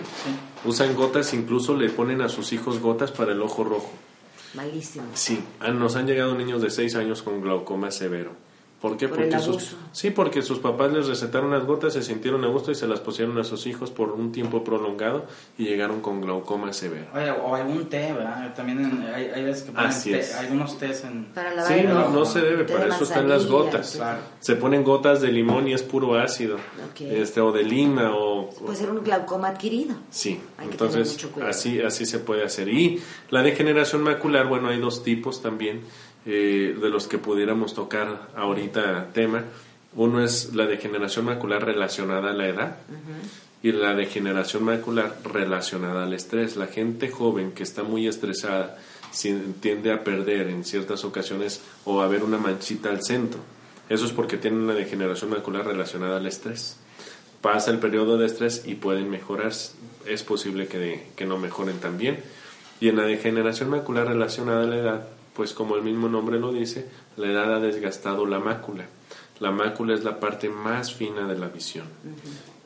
usan 0.64 0.96
gotas, 0.96 1.34
incluso 1.34 1.76
le 1.76 1.90
ponen 1.90 2.22
a 2.22 2.30
sus 2.30 2.54
hijos 2.54 2.80
gotas 2.80 3.12
para 3.12 3.34
el 3.34 3.42
ojo 3.42 3.66
rojo. 3.66 3.92
Malísimo. 4.54 5.06
Sí, 5.14 5.44
han- 5.60 5.80
nos 5.80 5.96
han 5.96 6.06
llegado 6.08 6.36
niños 6.36 6.62
de 6.62 6.70
6 6.70 6.96
años 6.96 7.24
con 7.24 7.42
glaucoma 7.42 7.90
severo. 7.92 8.32
¿Por 8.84 8.98
qué? 8.98 9.08
Por 9.08 9.22
el 9.22 9.30
porque 9.30 9.42
sus, 9.44 9.78
sí, 9.94 10.10
porque 10.10 10.42
sus 10.42 10.60
papás 10.60 10.92
les 10.92 11.08
recetaron 11.08 11.52
las 11.52 11.66
gotas, 11.66 11.94
se 11.94 12.04
sintieron 12.04 12.44
a 12.44 12.48
gusto 12.50 12.70
y 12.70 12.76
se 12.76 12.86
las 12.86 13.00
pusieron 13.00 13.38
a 13.40 13.46
sus 13.46 13.66
hijos 13.66 13.92
por 13.92 14.12
un 14.12 14.34
tiempo 14.34 14.62
prolongado 14.66 15.26
y 15.58 15.64
llegaron 15.64 16.02
con 16.02 16.20
glaucoma 16.20 16.74
severo. 16.74 17.06
Oye, 17.16 17.32
o 17.32 17.56
algún 17.56 17.86
té, 17.88 18.12
¿verdad? 18.12 18.54
También 18.54 18.80
en- 18.84 19.08
hay, 19.16 19.28
hay 19.34 19.44
veces 19.46 19.64
que 19.64 19.72
ponen 19.72 19.88
Así 19.90 20.12
té- 20.12 20.20
es. 20.20 20.36
algunos 20.36 20.78
tés 20.78 21.02
en... 21.06 21.28
Para 21.34 21.52
lavar 21.56 21.72
Sí, 21.72 21.80
el 21.80 21.88
no, 21.88 22.10
no 22.10 22.26
se 22.26 22.42
debe, 22.42 22.66
para 22.66 22.84
de 22.84 22.90
eso 22.92 23.06
están 23.06 23.30
las 23.30 23.48
gotas. 23.48 23.94
Claro. 23.96 24.20
Se 24.42 24.58
ponen 24.58 24.84
gotas 24.84 25.22
de 25.22 25.32
limón 25.32 25.66
y 25.70 25.74
es 25.74 25.82
puro 25.82 26.20
ácido, 26.20 26.58
este 27.00 27.40
o 27.40 27.54
de 27.54 27.64
lima 27.64 28.12
o 28.14 28.50
Puede 28.50 28.76
ser 28.78 28.90
un 28.92 29.02
glaucoma 29.02 29.48
adquirido. 29.48 29.96
Sí, 30.10 30.42
Hay 30.58 30.66
que 30.68 30.72
entonces 30.74 31.04
tener 31.08 31.14
mucho 31.14 31.32
cuidado. 31.32 31.52
así 31.52 31.82
así 31.82 32.06
se 32.06 32.20
puede 32.20 32.44
hacer. 32.44 32.68
Y 32.68 33.02
la 33.30 33.42
degeneración 33.44 34.04
macular, 34.04 34.46
bueno, 34.48 34.68
hay 34.68 34.80
dos 34.82 35.04
tipos 35.04 35.42
también 35.42 35.82
eh, 36.26 36.78
de 36.80 36.90
los 36.90 37.08
que 37.08 37.18
pudiéramos 37.18 37.74
tocar 37.74 38.30
ahorita 38.36 39.10
tema. 39.14 39.44
Uno 39.96 40.24
es 40.24 40.56
la 40.56 40.66
degeneración 40.66 41.26
macular 41.26 41.66
relacionada 41.66 42.32
a 42.32 42.34
la 42.34 42.48
edad 42.48 42.78
y 43.62 43.72
la 43.72 43.94
degeneración 43.94 44.64
macular 44.64 45.18
relacionada 45.24 46.04
al 46.04 46.14
estrés. 46.14 46.58
La 46.58 46.68
gente 46.68 47.10
joven 47.10 47.52
que 47.52 47.64
está 47.64 47.84
muy 47.84 48.08
estresada 48.08 48.78
tiende 49.62 49.92
a 49.92 50.04
perder 50.04 50.48
en 50.48 50.64
ciertas 50.64 51.06
ocasiones 51.06 51.62
o 51.86 52.02
a 52.02 52.08
ver 52.08 52.24
una 52.24 52.38
manchita 52.38 52.90
al 52.90 53.04
centro. 53.04 53.40
Eso 53.90 54.06
es 54.06 54.12
porque 54.12 54.38
tienen 54.38 54.62
una 54.62 54.74
degeneración 54.74 55.30
macular 55.30 55.66
relacionada 55.68 56.18
al 56.18 56.26
estrés 56.26 56.78
pasa 57.44 57.72
el 57.72 57.80
periodo 57.80 58.18
de 58.18 58.26
estrés 58.26 58.64
y 58.66 58.76
pueden 58.76 59.12
mejorar. 59.12 59.52
Es 60.08 60.24
posible 60.24 60.68
que, 60.68 61.08
que 61.16 61.26
no 61.26 61.38
mejoren 61.38 61.78
también. 61.80 62.18
Y 62.80 62.88
en 62.88 62.96
la 62.96 63.04
degeneración 63.04 63.70
macular 63.70 64.08
relacionada 64.08 64.64
a 64.64 64.66
la 64.66 64.78
edad, 64.78 65.08
pues 65.36 65.54
como 65.54 65.76
el 65.76 65.84
mismo 65.84 66.10
nombre 66.10 66.40
lo 66.40 66.52
dice, 66.52 66.88
la 67.18 67.28
edad 67.28 67.56
ha 67.56 67.60
desgastado 67.60 68.26
la 68.26 68.40
mácula. 68.40 68.86
La 69.40 69.52
mácula 69.52 69.94
es 69.94 70.04
la 70.04 70.20
parte 70.20 70.50
más 70.50 70.94
fina 70.94 71.28
de 71.28 71.38
la 71.38 71.48
visión. 71.48 71.88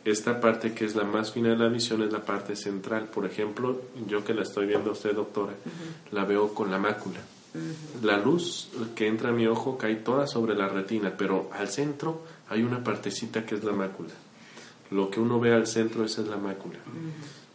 Esta 0.03 0.39
parte 0.39 0.73
que 0.73 0.85
es 0.85 0.95
la 0.95 1.03
más 1.03 1.31
fina 1.31 1.49
de 1.49 1.57
la 1.57 1.67
visión 1.67 2.01
es 2.01 2.11
la 2.11 2.23
parte 2.23 2.55
central. 2.55 3.05
Por 3.05 3.25
ejemplo, 3.25 3.81
yo 4.07 4.23
que 4.23 4.33
la 4.33 4.43
estoy 4.43 4.65
viendo 4.65 4.89
a 4.89 4.93
usted, 4.93 5.13
doctora, 5.13 5.53
la 6.11 6.23
veo 6.25 6.53
con 6.53 6.71
la 6.71 6.77
mácula. 6.77 7.19
La 8.03 8.17
luz 8.17 8.69
que 8.95 9.07
entra 9.07 9.29
a 9.29 9.33
mi 9.33 9.47
ojo 9.47 9.77
cae 9.77 9.95
toda 9.95 10.27
sobre 10.27 10.55
la 10.55 10.67
retina, 10.67 11.15
pero 11.17 11.49
al 11.53 11.69
centro 11.69 12.23
hay 12.49 12.63
una 12.63 12.83
partecita 12.83 13.45
que 13.45 13.55
es 13.55 13.63
la 13.63 13.71
mácula. 13.71 14.13
Lo 14.91 15.09
que 15.09 15.19
uno 15.19 15.39
ve 15.39 15.53
al 15.53 15.67
centro, 15.67 16.05
esa 16.05 16.21
es 16.21 16.27
la 16.27 16.37
mácula. 16.37 16.77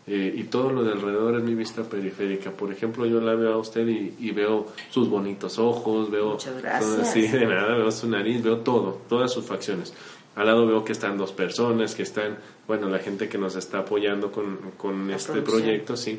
Eh, 0.06 0.34
y 0.36 0.42
todo 0.44 0.72
lo 0.72 0.82
de 0.82 0.92
alrededor 0.92 1.36
es 1.36 1.44
mi 1.44 1.54
vista 1.54 1.84
periférica. 1.84 2.50
Por 2.50 2.72
ejemplo, 2.72 3.06
yo 3.06 3.20
la 3.20 3.34
veo 3.36 3.52
a 3.54 3.58
usted 3.58 3.86
y, 3.86 4.14
y 4.18 4.32
veo 4.32 4.66
sus 4.90 5.08
bonitos 5.08 5.58
ojos, 5.60 6.10
veo... 6.10 6.36
Todo- 6.80 7.04
sí, 7.04 7.22
de 7.28 7.46
nada, 7.46 7.76
veo 7.76 7.90
su 7.92 8.08
nariz, 8.08 8.42
veo 8.42 8.58
todo, 8.58 9.00
todas 9.08 9.32
sus 9.32 9.44
facciones. 9.44 9.94
Al 10.34 10.46
lado 10.46 10.66
veo 10.66 10.84
que 10.84 10.92
están 10.92 11.18
dos 11.18 11.30
personas, 11.32 11.94
que 11.94 12.02
están, 12.02 12.38
bueno, 12.66 12.88
la 12.88 12.98
gente 12.98 13.28
que 13.28 13.38
nos 13.38 13.54
está 13.54 13.78
apoyando 13.80 14.32
con, 14.32 14.56
con 14.76 15.08
este 15.10 15.32
producción. 15.32 15.60
proyecto, 15.62 15.96
sí. 15.96 16.18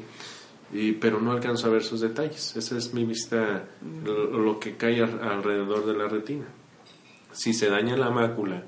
Y, 0.72 0.94
pero 0.94 1.20
no 1.20 1.32
alcanzo 1.34 1.68
a 1.68 1.72
ver 1.72 1.84
sus 1.84 2.00
detalles. 2.00 2.56
Esa 2.56 2.78
es 2.78 2.94
mi 2.94 3.04
vista, 3.04 3.66
lo, 4.06 4.26
lo 4.40 4.60
que 4.60 4.76
cae 4.78 5.02
al- 5.04 5.20
alrededor 5.22 5.86
de 5.86 5.94
la 5.94 6.08
retina. 6.08 6.46
Si 7.32 7.54
se 7.54 7.70
daña 7.70 7.98
la 7.98 8.12
mácula 8.12 8.64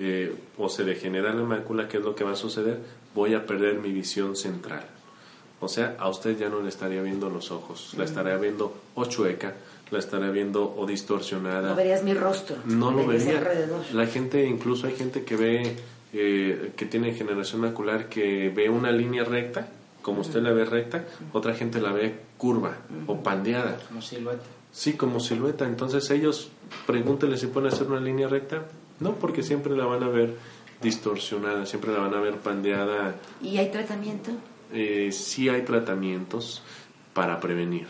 eh, 0.00 0.34
o 0.58 0.68
se 0.68 0.82
degenera 0.84 1.32
la 1.32 1.42
mácula, 1.42 1.86
¿qué 1.86 1.98
es 1.98 2.02
lo 2.02 2.14
que 2.14 2.24
va 2.24 2.32
a 2.32 2.36
suceder? 2.36 2.78
Voy 3.14 3.34
a 3.34 3.46
perder 3.46 3.78
mi 3.78 3.92
visión 3.92 4.34
central. 4.34 4.84
O 5.60 5.68
sea, 5.68 5.94
a 5.98 6.08
usted 6.08 6.36
ya 6.38 6.48
no 6.48 6.60
le 6.62 6.70
estaría 6.70 7.02
viendo 7.02 7.28
los 7.28 7.50
ojos, 7.50 7.94
la 7.96 8.04
estaría 8.04 8.36
viendo 8.36 8.74
o 8.94 9.04
chueca, 9.04 9.54
la 9.90 9.98
estaría 9.98 10.30
viendo 10.30 10.74
o 10.76 10.86
distorsionada. 10.86 11.68
No 11.68 11.76
verías 11.76 12.02
mi 12.02 12.14
rostro. 12.14 12.56
No 12.64 12.90
lo 12.90 13.06
verías 13.06 13.26
vería. 13.26 13.40
alrededor. 13.40 13.80
La 13.92 14.06
gente, 14.06 14.46
incluso 14.46 14.86
hay 14.86 14.96
gente 14.96 15.22
que 15.22 15.36
ve, 15.36 15.76
eh, 16.14 16.72
que 16.76 16.86
tiene 16.86 17.12
generación 17.12 17.60
macular, 17.60 18.08
que 18.08 18.48
ve 18.48 18.70
una 18.70 18.90
línea 18.90 19.24
recta 19.24 19.68
como 20.02 20.22
usted 20.22 20.40
la 20.40 20.50
ve 20.50 20.64
recta, 20.64 21.04
otra 21.32 21.54
gente 21.54 21.80
la 21.80 21.92
ve 21.92 22.14
curva 22.38 22.76
o 23.06 23.22
pandeada. 23.22 23.78
Como 23.88 24.00
silueta. 24.00 24.42
Sí, 24.72 24.94
como 24.94 25.20
silueta. 25.20 25.66
Entonces 25.66 26.10
ellos, 26.10 26.50
pregúntenle 26.86 27.36
si 27.36 27.48
pueden 27.48 27.72
hacer 27.72 27.86
una 27.86 28.00
línea 28.00 28.28
recta. 28.28 28.62
No, 29.00 29.14
porque 29.16 29.42
siempre 29.42 29.76
la 29.76 29.86
van 29.86 30.02
a 30.02 30.08
ver 30.08 30.36
distorsionada, 30.80 31.66
siempre 31.66 31.92
la 31.92 32.00
van 32.00 32.14
a 32.14 32.20
ver 32.20 32.36
pandeada. 32.36 33.16
¿Y 33.42 33.58
hay 33.58 33.70
tratamiento? 33.70 34.30
Eh, 34.72 35.10
sí 35.12 35.48
hay 35.48 35.62
tratamientos 35.62 36.62
para 37.12 37.40
prevenir. 37.40 37.86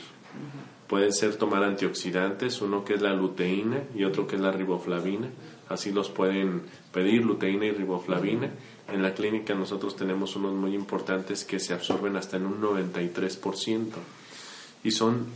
Pueden 0.88 1.12
ser 1.12 1.36
tomar 1.36 1.62
antioxidantes, 1.62 2.60
uno 2.62 2.84
que 2.84 2.94
es 2.94 3.02
la 3.02 3.14
luteína 3.14 3.82
y 3.94 4.04
otro 4.04 4.26
que 4.26 4.36
es 4.36 4.42
la 4.42 4.50
riboflavina. 4.50 5.28
Así 5.68 5.92
los 5.92 6.10
pueden 6.10 6.62
pedir, 6.92 7.24
luteína 7.24 7.66
y 7.66 7.70
riboflavina. 7.70 8.50
En 8.88 9.02
la 9.02 9.14
clínica 9.14 9.54
nosotros 9.54 9.94
tenemos 9.94 10.34
unos 10.34 10.54
muy 10.54 10.74
importantes 10.74 11.44
que 11.44 11.60
se 11.60 11.74
absorben 11.74 12.16
hasta 12.16 12.38
en 12.38 12.46
un 12.46 12.60
93% 12.60 13.86
y 14.82 14.90
son, 14.90 15.26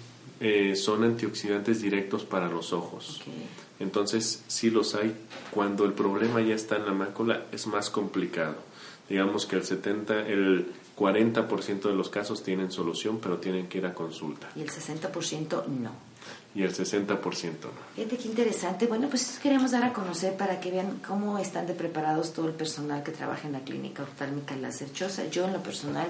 eh, 0.41 0.75
son 0.75 1.05
antioxidantes 1.05 1.81
directos 1.81 2.25
para 2.25 2.49
los 2.49 2.73
ojos. 2.73 3.21
Entonces, 3.85 4.43
sí 4.49 4.71
los 4.71 4.95
hay. 4.95 5.15
Cuando 5.51 5.85
el 5.85 5.93
problema 5.93 6.41
ya 6.41 6.55
está 6.55 6.77
en 6.77 6.87
la 6.87 6.93
mácula, 6.93 7.45
es 7.53 7.67
más 7.67 7.91
complicado. 7.91 8.57
Digamos 9.09 9.45
que 9.45 9.57
el 9.57 9.65
70, 9.65 10.27
el 10.27 10.73
40% 10.97 11.83
de 11.83 11.95
los 11.95 12.09
casos 12.09 12.43
tienen 12.43 12.73
solución, 12.73 13.21
pero 13.23 13.37
tienen 13.37 13.69
que 13.69 13.79
ir 13.79 13.87
a 13.87 13.95
consulta. 13.95 14.49
Y 14.57 14.63
el 14.63 14.71
60% 14.71 15.67
no. 15.67 15.91
Y 16.55 16.63
el 16.63 16.75
60% 16.75 17.21
no. 17.21 17.71
Fíjate 17.95 18.17
qué 18.17 18.29
interesante. 18.29 18.87
Bueno, 18.87 19.09
pues 19.11 19.39
queremos 19.43 19.73
dar 19.73 19.85
a 19.85 19.93
conocer 19.93 20.37
para 20.37 20.61
que 20.61 20.71
vean 20.71 21.01
cómo 21.07 21.39
están 21.39 21.67
de 21.67 21.75
preparados 21.75 22.33
todo 22.33 22.49
el 22.49 22.55
personal 22.55 23.03
que 23.03 23.13
trabaja 23.13 23.47
en 23.47 23.53
la 23.53 23.61
clínica 23.61 24.03
oftálmica 24.03 24.57
La 24.57 24.73
Cerchosa. 24.73 25.29
Yo 25.29 25.45
en 25.45 25.53
lo 25.53 25.63
personal 25.63 26.07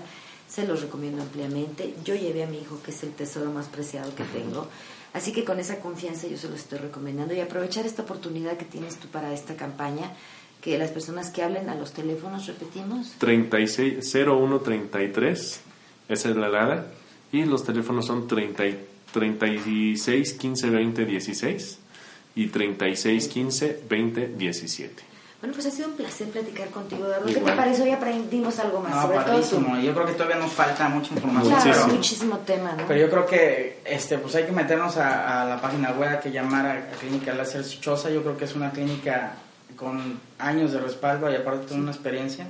se 0.49 0.67
los 0.67 0.83
recomiendo 0.83 1.23
ampliamente. 1.23 1.95
Yo 2.05 2.15
llevé 2.15 2.45
a 2.45 2.47
mi 2.47 2.59
hijo, 2.59 2.81
que 2.83 2.93
es 2.93 3.03
el 3.03 3.13
tesoro 3.13 3.51
más 3.51 3.67
preciado 3.67 4.15
que 4.15 4.23
tengo. 4.25 4.69
Así 5.15 5.33
que 5.33 5.45
con 5.45 5.59
esa 5.61 5.79
confianza 5.81 6.27
yo 6.27 6.37
se 6.37 6.49
los 6.51 6.59
estoy 6.61 6.79
recomendando 6.81 7.33
y 7.35 7.41
aprovechar 7.41 7.87
esta 7.87 8.03
oportunidad 8.03 8.57
que 8.59 8.65
tienes 8.67 8.97
tú 8.97 9.09
para 9.09 9.33
esta 9.33 9.55
campaña, 9.57 10.13
que 10.61 10.77
las 10.77 10.91
personas 10.91 11.31
que 11.31 11.43
hablen 11.43 11.71
a 11.71 11.75
los 11.77 11.93
teléfonos, 11.93 12.47
repetimos, 12.47 13.13
36, 13.19 14.05
0133, 14.13 15.61
esa 16.09 16.29
es 16.31 16.37
la 16.37 16.47
alada, 16.47 16.87
y 17.33 17.45
los 17.45 17.65
teléfonos 17.65 18.07
son 18.07 18.27
30, 18.29 18.67
y- 18.67 18.79
36 19.13 20.33
15 20.35 20.71
20 20.71 21.05
16 21.05 21.79
y 22.35 22.47
36 22.49 23.29
15 23.29 23.81
20 23.89 24.27
17. 24.37 25.03
Bueno, 25.45 25.53
pues 25.61 25.67
ha 25.67 25.71
sido 25.77 25.89
un 25.89 25.95
placer 25.95 26.29
platicar 26.29 26.69
contigo, 26.71 27.05
Eduardo. 27.05 27.27
¿Qué 27.27 27.35
te 27.35 27.53
parece? 27.53 27.83
Hoy 27.83 27.91
aprendimos 27.91 28.59
algo 28.61 28.81
más, 28.81 28.95
No, 28.95 29.03
sobre 29.03 29.17
todo 29.19 29.27
padrísimo. 29.27 29.75
tú. 29.77 29.81
Yo 29.83 29.93
creo 29.93 30.07
que 30.07 30.13
todavía 30.15 30.37
nos 30.37 30.53
falta 30.55 30.89
mucha 30.89 31.13
información. 31.13 31.53
Claro, 31.55 31.69
Muchísimo. 31.69 31.95
muchísimo 31.97 32.39
tema, 32.39 32.73
¿no? 32.73 32.87
Pero 32.89 33.01
yo 33.01 33.11
creo 33.11 33.27
que 33.27 33.81
este 33.85 34.17
pues 34.17 34.35
hay 34.37 34.45
que 34.45 34.53
meternos 34.53 34.97
a, 34.97 35.43
a 35.43 35.45
la 35.45 35.61
página 35.61 35.91
web 35.93 36.19
que 36.23 36.31
llamar 36.33 36.65
a, 36.65 36.73
a 36.73 36.97
Clínica 36.99 37.35
Láser 37.35 37.63
Chosa. 37.63 38.09
Yo 38.09 38.23
creo 38.23 38.39
que 38.39 38.47
es 38.47 38.55
una 38.55 38.71
clínica 38.73 39.35
con 39.77 40.19
años 40.39 40.73
de 40.73 40.81
respaldo 40.81 41.31
y 41.31 41.35
aparte 41.35 41.67
toda 41.67 41.79
una 41.79 41.91
experiencia. 41.91 42.47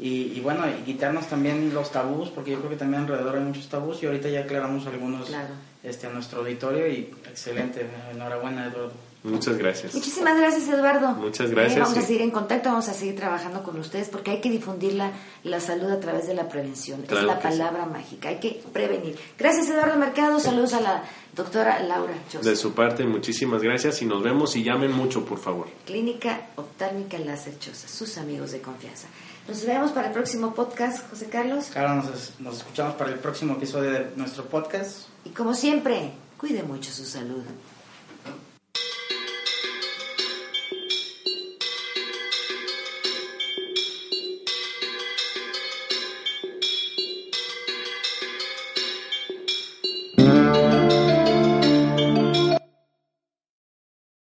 Y, 0.00 0.32
y 0.36 0.40
bueno, 0.40 0.64
y 0.68 0.82
quitarnos 0.82 1.28
también 1.28 1.72
los 1.72 1.92
tabús, 1.92 2.30
porque 2.30 2.50
yo 2.50 2.58
creo 2.58 2.70
que 2.70 2.76
también 2.76 3.02
alrededor 3.04 3.36
hay 3.36 3.42
muchos 3.44 3.68
tabús 3.68 4.02
y 4.02 4.06
ahorita 4.06 4.28
ya 4.28 4.40
aclaramos 4.40 4.84
algunos 4.88 5.28
Claro. 5.28 5.54
este, 5.84 6.08
a 6.08 6.10
nuestro 6.10 6.40
auditorio 6.40 6.88
y 6.88 7.14
excelente. 7.30 7.86
Enhorabuena, 8.12 8.66
Eduardo. 8.66 8.90
Muchas 9.24 9.56
gracias. 9.56 9.94
Muchísimas 9.94 10.36
gracias, 10.36 10.68
Eduardo. 10.68 11.08
Muchas 11.14 11.50
gracias, 11.50 11.76
Eh, 11.78 11.80
vamos 11.80 11.96
a 11.96 12.00
sí. 12.02 12.06
seguir 12.06 12.20
en 12.22 12.30
contacto, 12.30 12.68
vamos 12.68 12.88
a 12.90 12.92
seguir 12.94 13.16
trabajando 13.16 13.62
con 13.62 13.78
ustedes 13.78 14.08
porque 14.10 14.32
hay 14.32 14.40
que 14.42 14.50
difundir 14.50 14.92
la, 14.92 15.12
la 15.44 15.60
salud 15.60 15.90
a 15.90 15.98
través 15.98 16.26
de 16.26 16.34
la 16.34 16.46
prevención. 16.48 17.00
Claro 17.02 17.20
es 17.22 17.26
la 17.26 17.38
que 17.40 17.50
sí. 17.50 17.58
palabra 17.58 17.86
mágica, 17.86 18.28
hay 18.28 18.38
que 18.38 18.62
prevenir. 18.72 19.18
Gracias, 19.38 19.70
Eduardo 19.70 19.96
Mercado. 19.96 20.38
Saludos 20.40 20.74
a 20.74 20.80
la 20.82 21.04
doctora 21.34 21.80
Laura 21.80 22.12
Chosa. 22.30 22.48
De 22.50 22.54
su 22.54 22.74
parte, 22.74 23.04
muchísimas 23.04 23.62
gracias 23.62 24.02
y 24.02 24.04
nos 24.04 24.22
vemos 24.22 24.54
y 24.56 24.62
llamen 24.62 24.92
mucho, 24.92 25.24
por 25.24 25.38
favor. 25.38 25.68
Clínica 25.86 26.48
Oftálmica 26.56 27.18
Láser 27.18 27.58
Chosa, 27.58 27.88
sus 27.88 28.18
amigos 28.18 28.52
de 28.52 28.60
confianza. 28.60 29.08
Nos 29.48 29.64
vemos 29.64 29.92
para 29.92 30.08
el 30.08 30.12
próximo 30.12 30.54
podcast, 30.54 31.08
José 31.08 31.26
Carlos. 31.30 31.66
Claro, 31.72 31.94
nos, 32.02 32.32
nos 32.40 32.58
escuchamos 32.58 32.94
para 32.96 33.10
el 33.10 33.18
próximo 33.18 33.54
episodio 33.54 33.90
de 33.90 34.06
nuestro 34.16 34.44
podcast. 34.44 35.06
Y 35.24 35.30
como 35.30 35.54
siempre, 35.54 36.12
cuide 36.38 36.62
mucho 36.62 36.92
su 36.92 37.06
salud. 37.06 37.42